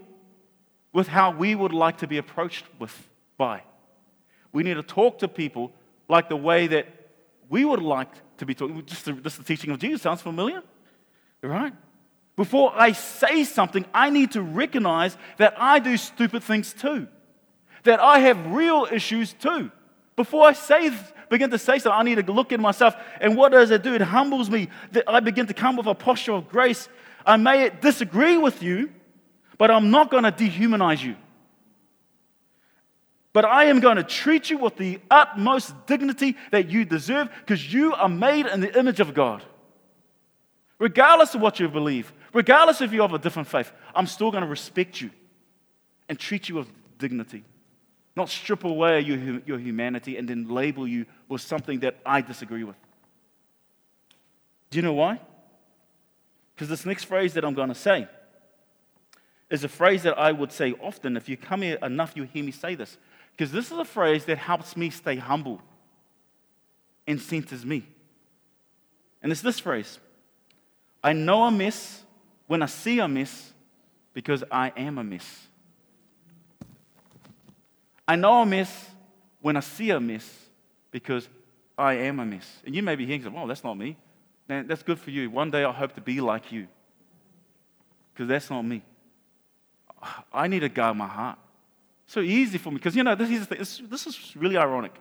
with 0.93 1.09
how 1.09 1.31
we 1.33 1.55
would 1.55 1.73
like 1.73 1.99
to 1.99 2.07
be 2.07 2.19
approached 2.19 2.65
with 2.79 3.09
by. 3.37 3.63
We 4.53 4.63
need 4.63 4.75
to 4.75 4.83
talk 4.83 5.19
to 5.21 5.29
people 5.29 5.73
like 6.09 6.29
the 6.29 6.37
way 6.37 6.67
that 6.69 6.87
we 7.49 7.65
would 7.65 7.83
like 7.83 8.09
to 8.39 8.47
be 8.47 8.55
talking. 8.55 8.85
Just 8.85 9.05
just 9.23 9.39
the 9.39 9.45
teaching 9.45 9.71
of 9.71 9.79
Jesus 9.79 10.03
sounds 10.03 10.23
familiar, 10.23 10.63
right? 11.43 11.73
Before 12.37 12.73
I 12.75 12.93
say 12.93 13.45
something, 13.45 13.85
I 13.93 14.11
need 14.11 14.33
to 14.33 14.43
recognize 14.43 15.17
that 15.37 15.55
I 15.59 15.79
do 15.79 15.97
stupid 15.97 16.43
things 16.43 16.73
too, 16.73 17.07
that 17.85 18.01
I 18.01 18.21
have 18.21 18.47
real 18.47 18.89
issues 18.91 19.33
too. 19.35 19.71
Before 20.17 20.47
I 20.47 20.53
say, 20.53 20.91
begin 21.31 21.49
to 21.51 21.59
say 21.59 21.79
something, 21.79 21.99
I 21.99 22.03
need 22.03 22.27
to 22.27 22.33
look 22.33 22.53
at 22.53 22.61
myself. 22.61 22.95
And 23.21 23.37
what 23.37 23.53
does 23.53 23.71
it 23.71 23.83
do? 23.83 23.95
It 23.95 24.03
humbles 24.03 24.51
me 24.51 24.69
that 24.93 25.05
I 25.09 25.21
begin 25.21 25.47
to 25.47 25.55
come 25.55 25.77
with 25.77 25.87
a 25.87 25.95
posture 25.95 26.33
of 26.33 26.51
grace. 26.51 26.89
I 27.25 27.39
may 27.39 27.71
disagree 27.71 28.37
with 28.37 28.63
you, 28.63 28.93
but 29.57 29.71
I'm 29.71 29.91
not 29.91 30.11
going 30.11 30.25
to 30.25 30.33
dehumanize 30.33 31.03
you. 31.03 31.17
But 33.33 33.45
I 33.45 33.67
am 33.67 33.79
going 33.79 33.97
to 33.97 34.03
treat 34.03 34.51
you 34.51 34.59
with 34.59 34.77
the 34.77 34.99
utmost 35.11 35.87
dignity 35.87 36.37
that 36.51 36.69
you 36.69 36.85
deserve 36.85 37.31
because 37.41 37.73
you 37.73 37.95
are 37.95 38.09
made 38.09 38.47
in 38.47 38.61
the 38.61 38.77
image 38.77 38.99
of 38.99 39.15
God. 39.15 39.45
Regardless 40.81 41.35
of 41.35 41.41
what 41.41 41.61
you 41.61 41.69
believe, 41.69 42.13
regardless 42.33 42.81
if 42.81 42.93
you 42.93 43.03
have 43.03 43.13
a 43.13 43.19
different 43.19 43.47
faith, 43.47 43.71
I'm 43.95 44.07
still 44.07 44.33
going 44.33 44.43
to 44.43 44.49
respect 44.51 45.01
you 45.01 45.11
and 46.09 46.19
treat 46.19 46.49
you 46.49 46.57
with 46.57 46.69
dignity. 46.99 47.45
Not 48.21 48.29
strip 48.29 48.65
away 48.65 49.01
your, 49.01 49.41
your 49.47 49.59
humanity 49.59 50.19
and 50.19 50.29
then 50.29 50.47
label 50.47 50.87
you 50.87 51.07
with 51.27 51.41
something 51.41 51.81
that 51.81 51.97
I 52.05 52.21
disagree 52.21 52.65
with. 52.65 52.77
Do 54.69 54.77
you 54.77 54.83
know 54.83 54.93
why? 54.93 55.19
Because 56.55 56.69
this 56.69 56.85
next 56.85 57.05
phrase 57.05 57.33
that 57.33 57.47
I'm 57.47 57.55
going 57.55 57.71
to 57.71 57.75
say 57.75 58.07
is 59.49 59.65
a 59.65 59.69
phrase 59.69 60.03
that 60.03 60.19
I 60.19 60.33
would 60.33 60.53
say 60.53 60.75
often. 60.83 61.17
If 61.17 61.31
you 61.31 61.39
come 61.39 61.63
here 61.63 61.79
enough, 61.83 62.13
you 62.15 62.25
hear 62.25 62.45
me 62.45 62.51
say 62.51 62.75
this. 62.75 62.99
Because 63.31 63.53
this 63.53 63.73
is 63.73 63.79
a 63.79 63.87
phrase 63.87 64.27
that 64.27 64.37
helps 64.37 64.77
me 64.77 64.91
stay 64.91 65.17
humble 65.17 65.63
and 67.07 67.19
centers 67.19 67.65
me. 67.65 67.87
And 69.23 69.33
it's 69.33 69.41
this 69.41 69.59
phrase 69.59 69.99
I 71.03 71.15
know 71.15 71.45
a 71.45 71.51
mess 71.51 72.05
when 72.47 72.61
I 72.61 72.67
see 72.67 72.99
a 72.99 73.09
mess 73.09 73.55
because 74.13 74.45
I 74.51 74.75
am 74.77 74.99
a 74.99 75.05
mess. 75.05 75.49
I 78.11 78.17
know 78.17 78.43
a 78.43 78.47
mess 78.47 78.91
when 79.41 79.57
I 79.57 79.61
see 79.61 79.91
a 79.91 80.01
mess 80.01 80.29
because 80.91 81.29
I 81.79 81.93
am 81.93 82.19
a 82.19 82.27
mess. 82.27 82.45
And 82.67 82.75
you 82.75 82.83
may 82.83 82.97
be 82.97 83.07
hearing, 83.07 83.33
well, 83.33 83.47
that's 83.47 83.63
not 83.63 83.75
me. 83.75 83.97
Man, 84.49 84.67
that's 84.67 84.83
good 84.83 84.99
for 84.99 85.13
you. 85.13 85.31
One 85.31 85.49
day 85.49 85.63
I 85.63 85.71
hope 85.71 85.95
to 85.95 86.01
be 86.01 86.21
like 86.21 86.51
you. 86.51 86.67
Because 88.13 88.27
that's 88.27 88.51
not 88.51 88.63
me. 88.63 88.83
I 90.33 90.49
need 90.49 90.59
to 90.59 90.69
guard 90.69 90.97
my 90.97 91.07
heart. 91.07 91.39
So 92.09 92.19
easy 92.19 92.59
for 92.59 92.71
me. 92.73 92.79
Because, 92.79 92.97
you 92.97 93.05
know, 93.05 93.15
this 93.15 93.31
is, 93.31 93.47
this, 93.47 93.81
this 93.89 94.09
is 94.09 94.35
really 94.35 94.57
ironic. 94.57 94.97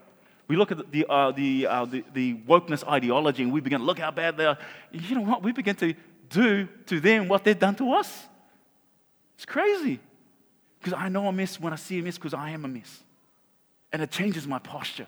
We 0.48 0.56
look 0.56 0.72
at 0.72 0.92
the, 0.92 1.08
uh, 1.10 1.32
the, 1.32 1.66
uh, 1.66 1.86
the, 1.86 2.06
the 2.14 2.36
wokeness 2.48 2.88
ideology 2.88 3.42
and 3.42 3.52
we 3.52 3.60
begin 3.60 3.80
to 3.80 3.86
look 3.86 3.98
how 3.98 4.12
bad 4.12 4.38
they 4.38 4.46
are. 4.46 4.60
You 4.92 5.16
know 5.16 5.22
what? 5.22 5.42
We 5.42 5.52
begin 5.52 5.76
to 5.78 5.96
do 6.30 6.68
to 6.86 7.00
them 7.00 7.28
what 7.28 7.44
they've 7.44 7.58
done 7.58 7.74
to 7.78 7.92
us. 7.92 8.28
It's 9.34 9.48
crazy. 9.48 10.00
Because 10.80 10.94
I 10.94 11.10
know 11.10 11.28
a 11.28 11.32
mess 11.32 11.60
when 11.60 11.74
I 11.74 11.76
see 11.76 12.00
a 12.00 12.04
mess 12.04 12.18
because 12.18 12.34
I 12.34 12.52
am 12.52 12.66
a 12.66 12.68
mess. 12.68 13.04
And 13.92 14.02
it 14.02 14.12
changes 14.12 14.48
my 14.48 14.60
posture. 14.60 15.08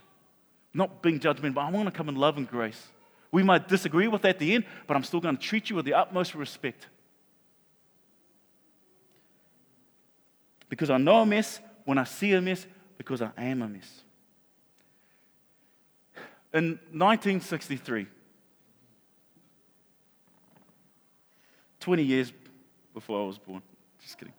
Not 0.73 1.01
being 1.01 1.19
judgmental, 1.19 1.55
but 1.55 1.61
I 1.61 1.71
want 1.71 1.87
to 1.87 1.91
come 1.91 2.09
in 2.09 2.15
love 2.15 2.37
and 2.37 2.47
grace. 2.47 2.87
We 3.31 3.43
might 3.43 3.67
disagree 3.67 4.07
with 4.07 4.23
that 4.23 4.29
at 4.29 4.39
the 4.39 4.53
end, 4.53 4.65
but 4.87 4.97
I'm 4.97 5.03
still 5.03 5.21
going 5.21 5.37
to 5.37 5.41
treat 5.41 5.69
you 5.69 5.75
with 5.75 5.85
the 5.85 5.93
utmost 5.93 6.35
respect. 6.35 6.87
Because 10.67 10.89
I 10.89 10.97
know 10.97 11.21
a 11.21 11.25
mess 11.25 11.59
when 11.85 11.97
I 11.97 12.03
see 12.03 12.33
a 12.33 12.41
mess, 12.41 12.65
because 12.97 13.21
I 13.21 13.31
am 13.37 13.61
a 13.61 13.67
mess. 13.67 14.03
In 16.53 16.79
1963, 16.91 18.07
20 21.79 22.03
years 22.03 22.33
before 22.93 23.21
I 23.21 23.25
was 23.25 23.37
born, 23.37 23.61
just 24.01 24.17
kidding. 24.17 24.33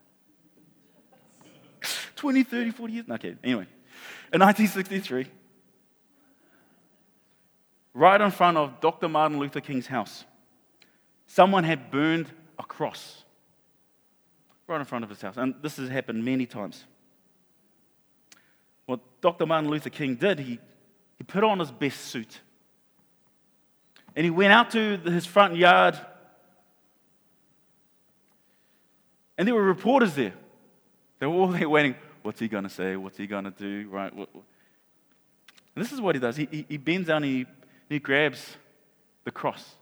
20, 2.23 2.43
30, 2.43 2.71
40 2.71 2.93
years? 2.93 3.05
Okay, 3.09 3.35
anyway. 3.43 3.67
In 4.31 4.39
1963, 4.39 5.27
right 7.93 8.21
in 8.21 8.31
front 8.31 8.55
of 8.55 8.79
Dr. 8.79 9.09
Martin 9.09 9.39
Luther 9.39 9.59
King's 9.59 9.87
house, 9.87 10.23
someone 11.27 11.65
had 11.65 11.91
burned 11.91 12.27
a 12.57 12.63
cross 12.63 13.25
right 14.67 14.79
in 14.79 14.85
front 14.85 15.03
of 15.03 15.09
his 15.09 15.21
house. 15.21 15.35
And 15.35 15.55
this 15.61 15.75
has 15.75 15.89
happened 15.89 16.23
many 16.23 16.45
times. 16.45 16.85
What 18.85 19.01
Dr. 19.19 19.45
Martin 19.45 19.69
Luther 19.69 19.89
King 19.89 20.15
did, 20.15 20.39
he, 20.39 20.59
he 21.17 21.25
put 21.25 21.43
on 21.43 21.59
his 21.59 21.71
best 21.71 22.05
suit. 22.05 22.39
And 24.15 24.23
he 24.23 24.29
went 24.29 24.53
out 24.53 24.71
to 24.71 24.95
his 24.95 25.25
front 25.25 25.57
yard. 25.57 25.99
And 29.37 29.45
there 29.45 29.55
were 29.55 29.61
reporters 29.61 30.15
there. 30.15 30.35
They 31.19 31.27
were 31.27 31.35
all 31.35 31.47
there 31.49 31.67
waiting. 31.67 31.95
What's 32.23 32.39
he 32.39 32.47
going 32.47 32.63
to 32.63 32.69
say? 32.69 32.95
What's 32.95 33.17
he 33.17 33.27
going 33.27 33.43
to 33.43 33.51
do? 33.51 33.87
Right? 33.89 34.11
And 34.13 34.25
this 35.75 35.91
is 35.91 36.01
what 36.01 36.15
he 36.15 36.21
does. 36.21 36.37
He, 36.37 36.47
he, 36.49 36.65
he 36.69 36.77
bends 36.77 37.07
down 37.07 37.23
and 37.23 37.25
he, 37.25 37.45
he 37.89 37.99
grabs 37.99 38.57
the 39.25 39.31
cross. 39.31 39.75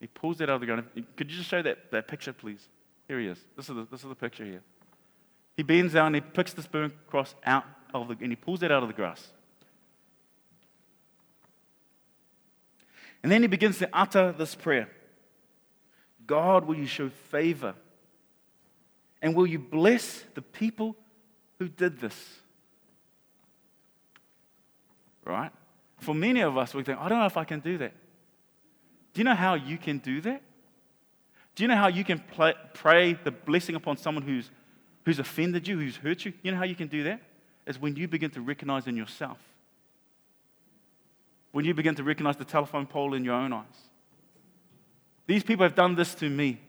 He 0.00 0.06
pulls 0.06 0.40
it 0.40 0.50
out 0.50 0.54
of 0.56 0.60
the 0.60 0.66
ground. 0.66 0.84
Could 1.16 1.30
you 1.30 1.38
just 1.38 1.48
show 1.48 1.62
that, 1.62 1.90
that 1.92 2.08
picture, 2.08 2.32
please? 2.32 2.68
Here 3.06 3.18
he 3.18 3.26
is. 3.26 3.38
This 3.56 3.68
is 3.68 3.74
the, 3.74 3.86
this 3.90 4.02
is 4.02 4.08
the 4.08 4.14
picture 4.14 4.44
here. 4.44 4.62
He 5.56 5.62
bends 5.62 5.94
down 5.94 6.14
and 6.14 6.16
he 6.16 6.20
picks 6.20 6.52
the 6.52 6.62
burnt 6.62 6.94
cross 7.08 7.34
out 7.44 7.64
of 7.94 8.08
the, 8.08 8.16
and 8.20 8.30
he 8.30 8.36
pulls 8.36 8.62
it 8.62 8.70
out 8.70 8.82
of 8.82 8.88
the 8.88 8.94
grass. 8.94 9.26
And 13.22 13.32
then 13.32 13.42
he 13.42 13.48
begins 13.48 13.78
to 13.78 13.88
utter 13.92 14.32
this 14.32 14.54
prayer 14.54 14.88
God, 16.26 16.66
will 16.66 16.76
you 16.76 16.86
show 16.86 17.08
favor? 17.08 17.74
And 19.20 19.34
will 19.34 19.46
you 19.46 19.58
bless 19.58 20.22
the 20.34 20.42
people 20.42 20.94
who 21.58 21.68
did 21.68 22.00
this? 22.00 22.14
Right? 25.24 25.50
For 26.00 26.14
many 26.14 26.40
of 26.40 26.56
us, 26.56 26.74
we 26.74 26.82
think, 26.82 26.98
I 26.98 27.08
don't 27.08 27.18
know 27.18 27.26
if 27.26 27.36
I 27.36 27.44
can 27.44 27.60
do 27.60 27.78
that. 27.78 27.92
Do 29.12 29.20
you 29.20 29.24
know 29.24 29.34
how 29.34 29.54
you 29.54 29.76
can 29.78 29.98
do 29.98 30.20
that? 30.22 30.42
Do 31.54 31.64
you 31.64 31.68
know 31.68 31.76
how 31.76 31.88
you 31.88 32.04
can 32.04 32.20
play, 32.20 32.54
pray 32.72 33.14
the 33.14 33.32
blessing 33.32 33.74
upon 33.74 33.96
someone 33.96 34.22
who's, 34.22 34.50
who's 35.04 35.18
offended 35.18 35.66
you, 35.66 35.76
who's 35.78 35.96
hurt 35.96 36.24
you? 36.24 36.32
You 36.42 36.52
know 36.52 36.58
how 36.58 36.64
you 36.64 36.76
can 36.76 36.88
do 36.88 37.02
that? 37.04 37.20
Is 37.66 37.78
when 37.78 37.96
you 37.96 38.06
begin 38.06 38.30
to 38.30 38.40
recognize 38.40 38.86
in 38.86 38.96
yourself. 38.96 39.38
When 41.50 41.64
you 41.64 41.74
begin 41.74 41.94
to 41.96 42.04
recognize 42.04 42.36
the 42.36 42.44
telephone 42.44 42.86
pole 42.86 43.14
in 43.14 43.24
your 43.24 43.34
own 43.34 43.52
eyes. 43.52 43.64
These 45.26 45.42
people 45.42 45.64
have 45.64 45.74
done 45.74 45.96
this 45.96 46.14
to 46.16 46.30
me. 46.30 46.60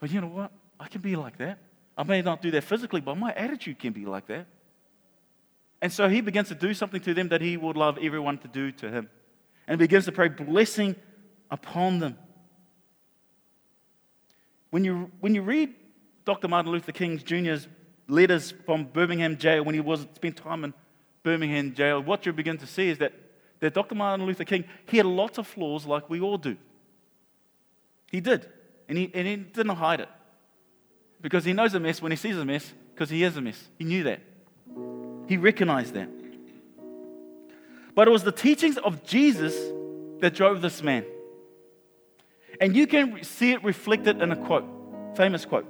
But 0.00 0.10
you 0.10 0.20
know 0.20 0.26
what? 0.26 0.50
I 0.78 0.88
can 0.88 1.00
be 1.00 1.16
like 1.16 1.38
that. 1.38 1.58
I 1.98 2.04
may 2.04 2.22
not 2.22 2.40
do 2.40 2.52
that 2.52 2.62
physically, 2.62 3.00
but 3.00 3.16
my 3.16 3.32
attitude 3.34 3.80
can 3.80 3.92
be 3.92 4.06
like 4.06 4.28
that. 4.28 4.46
And 5.82 5.92
so 5.92 6.08
he 6.08 6.20
begins 6.20 6.46
to 6.48 6.54
do 6.54 6.72
something 6.72 7.00
to 7.00 7.12
them 7.12 7.28
that 7.30 7.40
he 7.40 7.56
would 7.56 7.76
love 7.76 7.98
everyone 8.00 8.38
to 8.38 8.48
do 8.48 8.70
to 8.72 8.88
him. 8.88 9.10
And 9.66 9.78
begins 9.78 10.04
to 10.04 10.12
pray 10.12 10.28
blessing 10.28 10.94
upon 11.50 11.98
them. 11.98 12.16
When 14.70 14.84
you, 14.84 15.10
when 15.20 15.34
you 15.34 15.42
read 15.42 15.74
Dr. 16.24 16.46
Martin 16.46 16.70
Luther 16.70 16.92
King 16.92 17.18
Jr.'s 17.18 17.66
letters 18.06 18.54
from 18.64 18.84
Birmingham 18.84 19.36
jail 19.36 19.64
when 19.64 19.74
he 19.74 19.80
was 19.80 20.06
spent 20.14 20.36
time 20.36 20.64
in 20.64 20.72
Birmingham 21.24 21.74
jail, 21.74 22.00
what 22.00 22.24
you 22.24 22.32
begin 22.32 22.58
to 22.58 22.66
see 22.66 22.88
is 22.88 22.98
that, 22.98 23.12
that 23.60 23.74
Dr. 23.74 23.96
Martin 23.96 24.24
Luther 24.24 24.44
King, 24.44 24.64
he 24.86 24.98
had 24.98 25.06
lots 25.06 25.36
of 25.36 25.46
flaws 25.46 25.84
like 25.84 26.08
we 26.08 26.20
all 26.20 26.38
do. 26.38 26.56
He 28.10 28.20
did. 28.20 28.48
And 28.88 28.96
he, 28.96 29.10
and 29.12 29.26
he 29.26 29.36
didn't 29.36 29.76
hide 29.76 30.00
it. 30.00 30.08
Because 31.20 31.44
he 31.44 31.52
knows 31.52 31.74
a 31.74 31.80
mess 31.80 32.00
when 32.00 32.12
he 32.12 32.16
sees 32.16 32.36
a 32.36 32.44
mess, 32.44 32.72
because 32.94 33.10
he 33.10 33.24
is 33.24 33.36
a 33.36 33.40
mess. 33.40 33.68
He 33.78 33.84
knew 33.84 34.04
that. 34.04 34.20
He 35.26 35.36
recognized 35.36 35.94
that. 35.94 36.08
But 37.94 38.06
it 38.06 38.10
was 38.10 38.22
the 38.22 38.32
teachings 38.32 38.78
of 38.78 39.04
Jesus 39.04 39.56
that 40.20 40.34
drove 40.34 40.62
this 40.62 40.82
man. 40.82 41.04
And 42.60 42.76
you 42.76 42.86
can 42.86 43.22
see 43.24 43.52
it 43.52 43.62
reflected 43.64 44.22
in 44.22 44.32
a 44.32 44.36
quote, 44.36 44.64
famous 45.16 45.44
quote. 45.44 45.66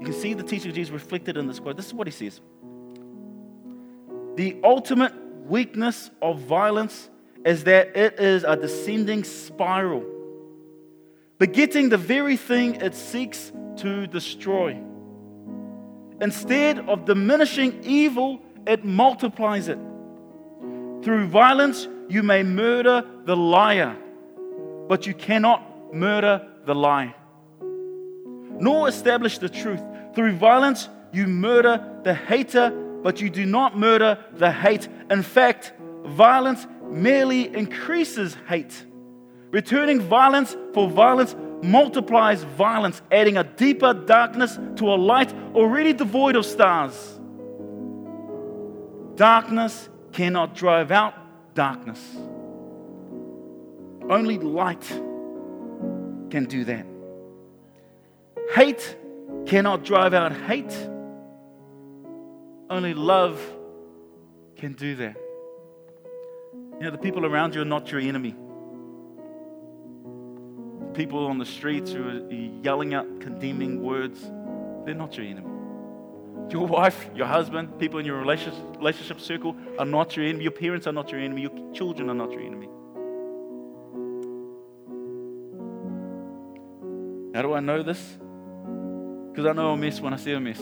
You 0.00 0.06
can 0.06 0.14
see 0.14 0.32
the 0.34 0.42
teaching 0.42 0.70
of 0.70 0.74
Jesus 0.74 0.92
reflected 0.92 1.36
in 1.36 1.46
this 1.46 1.58
quote. 1.58 1.76
This 1.76 1.86
is 1.86 1.94
what 1.94 2.06
he 2.06 2.12
says 2.12 2.40
The 4.36 4.58
ultimate 4.64 5.12
weakness 5.46 6.10
of 6.22 6.40
violence 6.40 7.10
is 7.44 7.64
that 7.64 7.96
it 7.96 8.18
is 8.18 8.44
a 8.44 8.56
descending 8.56 9.24
spiral, 9.24 10.04
begetting 11.40 11.88
the 11.88 11.98
very 11.98 12.36
thing 12.36 12.76
it 12.76 12.94
seeks 12.94 13.50
to 13.78 14.06
destroy. 14.06 14.80
Instead 16.20 16.78
of 16.88 17.04
diminishing 17.04 17.82
evil, 17.82 18.40
it 18.64 18.84
multiplies 18.84 19.66
it. 19.66 19.78
Through 21.02 21.26
violence, 21.26 21.88
you 22.08 22.22
may 22.22 22.44
murder 22.44 23.04
the 23.24 23.36
liar 23.36 23.96
but 24.90 25.06
you 25.06 25.14
cannot 25.14 25.94
murder 25.94 26.44
the 26.66 26.74
lie, 26.74 27.14
nor 27.60 28.88
establish 28.88 29.38
the 29.38 29.48
truth. 29.48 29.80
Through 30.16 30.32
violence, 30.32 30.88
you 31.12 31.28
murder 31.28 32.00
the 32.02 32.12
hater, 32.12 32.70
but 33.00 33.20
you 33.20 33.30
do 33.30 33.46
not 33.46 33.78
murder 33.78 34.18
the 34.32 34.50
hate. 34.50 34.88
In 35.08 35.22
fact, 35.22 35.74
violence 36.06 36.66
merely 36.82 37.54
increases 37.54 38.36
hate. 38.48 38.84
Returning 39.50 40.00
violence 40.00 40.56
for 40.72 40.88
violence 40.88 41.34
multiplies 41.62 42.42
violence, 42.44 43.02
adding 43.10 43.36
a 43.36 43.44
deeper 43.44 43.92
darkness 43.92 44.58
to 44.76 44.86
a 44.86 44.96
light 44.96 45.32
already 45.54 45.92
devoid 45.92 46.36
of 46.36 46.46
stars. 46.46 47.18
Darkness 49.16 49.88
cannot 50.12 50.54
drive 50.54 50.90
out 50.90 51.14
darkness. 51.54 52.00
Only 54.08 54.38
light 54.38 54.86
can 56.30 56.46
do 56.48 56.64
that. 56.64 56.86
Hate 58.54 58.96
cannot 59.46 59.84
drive 59.84 60.14
out 60.14 60.32
hate. 60.32 60.72
Only 62.70 62.94
love 62.94 63.40
can 64.56 64.74
do 64.74 64.94
that. 64.96 65.16
You 66.78 66.86
know, 66.86 66.90
the 66.90 66.98
people 66.98 67.26
around 67.26 67.54
you 67.54 67.62
are 67.62 67.66
not 67.66 67.90
your 67.90 68.00
enemy. 68.00 68.34
People 71.00 71.24
on 71.28 71.38
the 71.38 71.46
streets 71.46 71.92
who 71.92 72.06
are 72.06 72.30
yelling 72.62 72.92
out 72.92 73.06
condemning 73.22 73.82
words, 73.82 74.20
they're 74.84 74.94
not 74.94 75.16
your 75.16 75.24
enemy. 75.24 75.48
Your 76.50 76.66
wife, 76.66 77.08
your 77.14 77.24
husband, 77.24 77.78
people 77.78 78.00
in 78.00 78.04
your 78.04 78.18
relationship, 78.18 79.18
circle 79.18 79.56
are 79.78 79.86
not 79.86 80.14
your 80.14 80.26
enemy. 80.26 80.42
Your 80.42 80.52
parents 80.52 80.86
are 80.86 80.92
not 80.92 81.10
your 81.10 81.18
enemy. 81.18 81.40
Your 81.40 81.72
children 81.72 82.10
are 82.10 82.14
not 82.14 82.30
your 82.32 82.42
enemy. 82.42 82.66
How 87.34 87.40
do 87.40 87.54
I 87.54 87.60
know 87.60 87.82
this? 87.82 88.18
Because 89.32 89.46
I 89.46 89.54
know 89.54 89.72
a 89.72 89.78
mess 89.78 90.02
when 90.02 90.12
I 90.12 90.18
see 90.18 90.32
a 90.32 90.38
mess. 90.38 90.60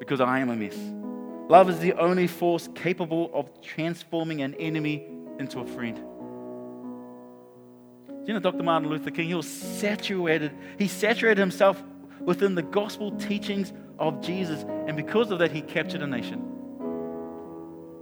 Because 0.00 0.20
I 0.20 0.40
am 0.40 0.50
a 0.50 0.56
mess. 0.56 0.76
Love 1.48 1.70
is 1.70 1.78
the 1.78 1.92
only 1.92 2.26
force 2.26 2.68
capable 2.74 3.30
of 3.32 3.62
transforming 3.62 4.42
an 4.42 4.54
enemy 4.54 5.06
into 5.38 5.60
a 5.60 5.64
friend. 5.64 5.96
You 8.26 8.34
know, 8.34 8.40
Dr. 8.40 8.64
Martin 8.64 8.90
Luther 8.90 9.12
King, 9.12 9.28
he 9.28 9.34
was 9.34 9.48
saturated, 9.48 10.50
he 10.78 10.88
saturated 10.88 11.38
himself 11.38 11.80
within 12.20 12.56
the 12.56 12.62
gospel 12.62 13.12
teachings 13.12 13.72
of 14.00 14.20
Jesus. 14.20 14.64
And 14.86 14.96
because 14.96 15.30
of 15.30 15.38
that, 15.38 15.52
he 15.52 15.62
captured 15.62 16.02
a 16.02 16.06
nation. 16.06 16.42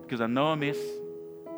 Because 0.03 0.23
I 0.23 0.27
know 0.27 0.47
a 0.47 0.57
mess 0.57 0.79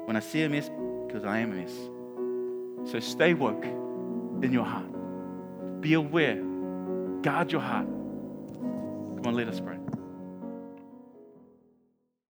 when 0.05 0.17
I 0.17 0.21
see 0.21 0.43
a 0.43 0.49
mess, 0.49 0.69
because 1.07 1.25
I 1.25 1.39
am 1.39 1.53
a 1.53 1.57
mess. 1.57 2.91
So 2.91 2.99
stay 2.99 3.35
woke 3.35 3.65
in 3.65 4.53
your 4.53 4.65
heart. 4.65 5.81
Be 5.81 5.95
aware. 5.95 6.43
Guard 7.23 7.53
your 7.53 7.61
heart. 7.61 7.87
Come 7.87 9.23
on, 9.27 9.35
let 9.37 9.49
us 9.49 9.61
pray. 9.61 9.76